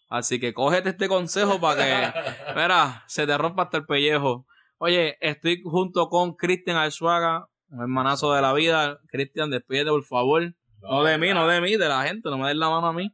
Así 0.09 0.39
que 0.39 0.53
cógete 0.53 0.89
este 0.89 1.07
consejo 1.07 1.59
para 1.59 1.83
que, 1.83 2.13
mira, 2.55 3.03
se 3.07 3.25
te 3.27 3.37
rompa 3.37 3.63
hasta 3.63 3.77
el 3.77 3.85
pellejo. 3.85 4.45
Oye, 4.77 5.17
estoy 5.21 5.61
junto 5.63 6.07
con 6.09 6.35
Cristian 6.35 6.77
Alzuaga, 6.77 7.47
un 7.69 7.81
hermanazo 7.81 8.33
de 8.33 8.41
la 8.41 8.53
vida. 8.53 8.99
Cristian, 9.07 9.49
despídete, 9.49 9.89
por 9.89 10.03
favor. 10.03 10.53
No 10.81 11.03
de 11.03 11.17
mí, 11.17 11.33
no 11.33 11.47
de 11.47 11.59
mí, 11.59 11.75
de 11.75 11.89
la 11.89 12.03
gente, 12.03 12.29
no 12.29 12.37
me 12.37 12.47
des 12.47 12.55
la 12.55 12.69
mano 12.69 12.87
a 12.87 12.93
mí. 12.93 13.11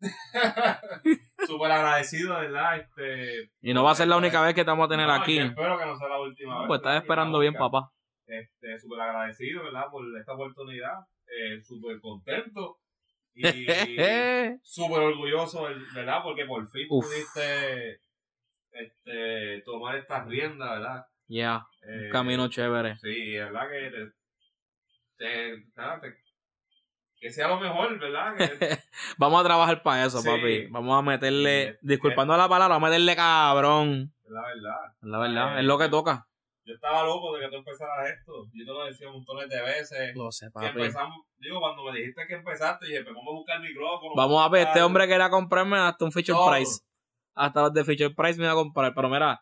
Súper 1.46 1.70
agradecido, 1.72 2.38
¿verdad? 2.38 2.78
Este, 2.78 3.50
Y 3.60 3.72
no 3.74 3.84
va 3.84 3.92
a 3.92 3.94
ser 3.94 4.08
la 4.08 4.16
única 4.16 4.40
vez 4.42 4.54
que 4.54 4.64
te 4.64 4.70
vamos 4.70 4.86
a 4.86 4.88
tener 4.88 5.06
no, 5.06 5.12
aquí. 5.14 5.38
espero 5.38 5.78
que 5.78 5.86
no 5.86 5.96
sea 5.96 6.08
la 6.08 6.20
última 6.20 6.54
No, 6.54 6.58
vez. 6.60 6.68
pues 6.68 6.78
estás 6.78 7.02
esperando 7.02 7.38
bien, 7.38 7.54
papá. 7.54 7.90
Este, 8.26 8.78
súper 8.78 9.00
agradecido, 9.00 9.62
¿verdad? 9.64 9.84
Por 9.90 10.04
esta 10.18 10.32
oportunidad. 10.34 10.92
Eh, 11.26 11.62
súper 11.62 12.00
contento. 12.00 12.78
Y 13.34 13.42
súper 14.62 15.00
orgulloso, 15.00 15.68
¿verdad? 15.94 16.22
Porque 16.22 16.44
por 16.44 16.68
fin 16.70 16.86
Uf. 16.90 17.04
pudiste 17.06 18.00
este, 18.72 19.62
tomar 19.64 19.96
estas 19.96 20.26
riendas, 20.26 20.70
¿verdad? 20.70 21.06
Ya, 21.28 21.66
Eh, 21.82 22.06
un 22.06 22.10
camino 22.10 22.48
chévere. 22.48 22.96
Sí, 22.98 23.36
es 23.36 23.44
verdad 23.44 23.68
que 23.68 23.90
te, 23.90 24.12
te, 25.18 25.64
nada, 25.76 26.00
te- 26.00 26.16
que 27.20 27.30
sea 27.30 27.48
lo 27.48 27.58
mejor, 27.60 27.98
¿verdad? 27.98 28.34
Que- 28.36 28.78
Vamos 29.18 29.40
a 29.40 29.44
trabajar 29.44 29.82
para 29.82 30.04
eso, 30.06 30.20
Sí. 30.20 30.28
papi. 30.28 30.66
Vamos 30.70 30.98
a 30.98 31.02
meterle, 31.02 31.72
Sí. 31.72 31.78
disculpando 31.82 32.36
la 32.36 32.48
palabra, 32.48 32.74
vamos 32.76 32.86
a 32.88 32.90
meterle 32.90 33.16
cabrón. 33.16 34.12
es 34.24 34.30
la 34.30 34.42
verdad. 34.42 34.94
La 35.02 35.18
verdad, 35.18 35.56
Eh, 35.56 35.60
es 35.60 35.66
lo 35.66 35.78
que 35.78 35.88
toca. 35.88 36.26
Yo 36.68 36.74
estaba 36.74 37.02
loco 37.04 37.34
de 37.34 37.40
que 37.44 37.48
tú 37.48 37.56
empezaras 37.56 38.10
esto. 38.10 38.32
Yo 38.52 38.64
te 38.66 38.70
lo 38.72 38.84
decía 38.84 39.10
montones 39.10 39.48
de 39.48 39.62
veces. 39.62 40.14
Lo 40.14 40.30
sé, 40.30 40.46
Que 40.46 40.50
papi. 40.50 40.66
empezamos, 40.66 41.16
digo, 41.38 41.60
cuando 41.60 41.84
me 41.84 41.98
dijiste 41.98 42.26
que 42.28 42.34
empezaste, 42.34 42.86
dije, 42.86 43.02
pues 43.04 43.14
vamos 43.14 43.32
a 43.32 43.36
buscar 43.36 43.56
el 43.56 43.62
micrófono. 43.62 44.12
Vamos 44.14 44.44
a 44.44 44.48
ver, 44.50 44.66
este 44.68 44.82
hombre 44.82 45.08
quería 45.08 45.30
comprarme 45.30 45.78
hasta 45.78 46.04
un 46.04 46.12
feature 46.12 46.36
Todo. 46.36 46.50
price. 46.50 46.80
Hasta 47.34 47.62
los 47.62 47.72
de 47.72 47.84
feature 47.84 48.14
price 48.14 48.38
me 48.38 48.44
iba 48.44 48.52
a 48.52 48.56
comprar. 48.56 48.92
Pero 48.94 49.08
mira, 49.08 49.40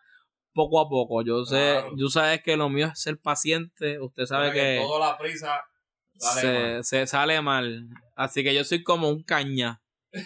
poco 0.55 0.81
a 0.81 0.89
poco. 0.89 1.23
Yo 1.23 1.45
sé, 1.45 1.79
Claro. 1.81 1.97
tú 1.99 2.09
sabes 2.09 2.43
que 2.45 2.57
lo 2.57 2.69
mío 2.69 2.87
es 2.87 3.01
ser 3.03 3.19
paciente. 3.19 3.99
Usted 4.01 4.27
sabe 4.27 4.53
que 4.53 4.81
Toda 4.87 5.09
la 5.11 5.19
prisa 5.19 5.61
sale 6.19 6.41
se, 6.41 6.53
mal. 6.75 6.85
se 6.85 7.07
sale 7.09 7.43
mal. 7.43 7.89
Así 8.15 8.45
que 8.45 8.55
yo 8.55 8.63
soy 8.65 8.85
como 8.85 9.09
un 9.09 9.25
caña. 9.25 9.81
¿Ese 10.13 10.25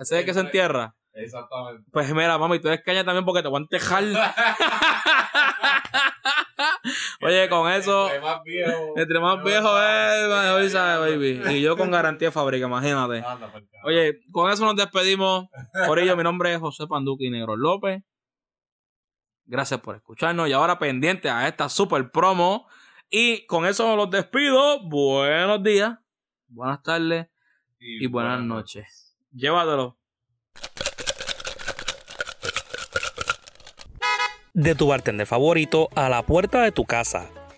es 0.00 0.12
el 0.12 0.24
que 0.24 0.34
se 0.34 0.40
entierra? 0.40 0.96
Exactamente. 1.12 1.84
Pues 1.92 2.12
mira, 2.14 2.38
mami, 2.38 2.60
tú 2.60 2.68
eres 2.68 2.82
caña 2.82 3.04
también 3.04 3.24
porque 3.24 3.42
te 3.42 3.48
voy 3.48 3.58
a 3.58 3.62
entejar. 3.62 4.04
Oye, 7.22 7.48
con 7.48 7.70
eso, 7.70 8.06
Entre 8.06 8.20
más 8.20 8.42
viejo. 8.42 8.94
entre 8.96 9.20
más 9.20 9.44
viejo 9.44 9.82
es, 9.82 10.28
mejor 10.28 10.70
sabe, 10.70 11.16
baby. 11.16 11.56
Y 11.56 11.62
yo 11.62 11.76
con 11.76 11.90
garantía 11.90 12.28
de 12.28 12.32
fábrica, 12.32 12.66
imagínate. 12.66 13.24
Oye, 13.84 14.20
con 14.30 14.50
eso 14.50 14.64
nos 14.64 14.76
despedimos. 14.76 15.48
Por 15.86 15.98
ello, 15.98 16.16
mi 16.16 16.22
nombre 16.22 16.52
es 16.52 16.60
José 16.60 16.86
Panduqui 16.86 17.30
Negro 17.30 17.56
López. 17.56 18.02
Gracias 19.44 19.80
por 19.80 19.96
escucharnos. 19.96 20.48
Y 20.48 20.52
ahora 20.52 20.78
pendiente 20.78 21.28
a 21.28 21.48
esta 21.48 21.68
super 21.68 22.10
promo. 22.10 22.68
Y 23.10 23.44
con 23.46 23.66
eso 23.66 23.96
los 23.96 24.10
despido. 24.10 24.80
Buenos 24.88 25.62
días, 25.62 25.98
buenas 26.46 26.82
tardes 26.82 27.26
y 27.80 28.06
buenas 28.06 28.40
noches. 28.40 29.16
Llévatelo. 29.32 29.99
De 34.60 34.74
tu 34.74 34.88
bartender 34.88 35.26
favorito 35.26 35.88
a 35.94 36.10
la 36.10 36.22
puerta 36.22 36.60
de 36.60 36.70
tu 36.70 36.84
casa. 36.84 37.39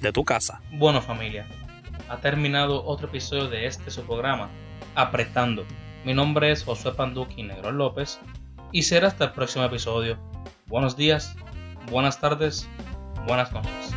de 0.00 0.12
tu 0.12 0.24
casa. 0.24 0.60
Bueno 0.72 1.02
familia, 1.02 1.46
ha 2.08 2.18
terminado 2.18 2.84
otro 2.84 3.08
episodio 3.08 3.48
de 3.48 3.66
este 3.66 3.90
su 3.90 4.02
programa, 4.02 4.50
Apretando. 4.94 5.64
Mi 6.04 6.14
nombre 6.14 6.50
es 6.52 6.64
Josué 6.64 6.92
Panduqui 6.92 7.42
Negro 7.42 7.72
López 7.72 8.20
y 8.72 8.82
será 8.82 9.08
hasta 9.08 9.24
el 9.24 9.32
próximo 9.32 9.64
episodio. 9.64 10.18
Buenos 10.66 10.96
días, 10.96 11.34
buenas 11.90 12.20
tardes, 12.20 12.68
buenas 13.26 13.52
noches. 13.52 13.94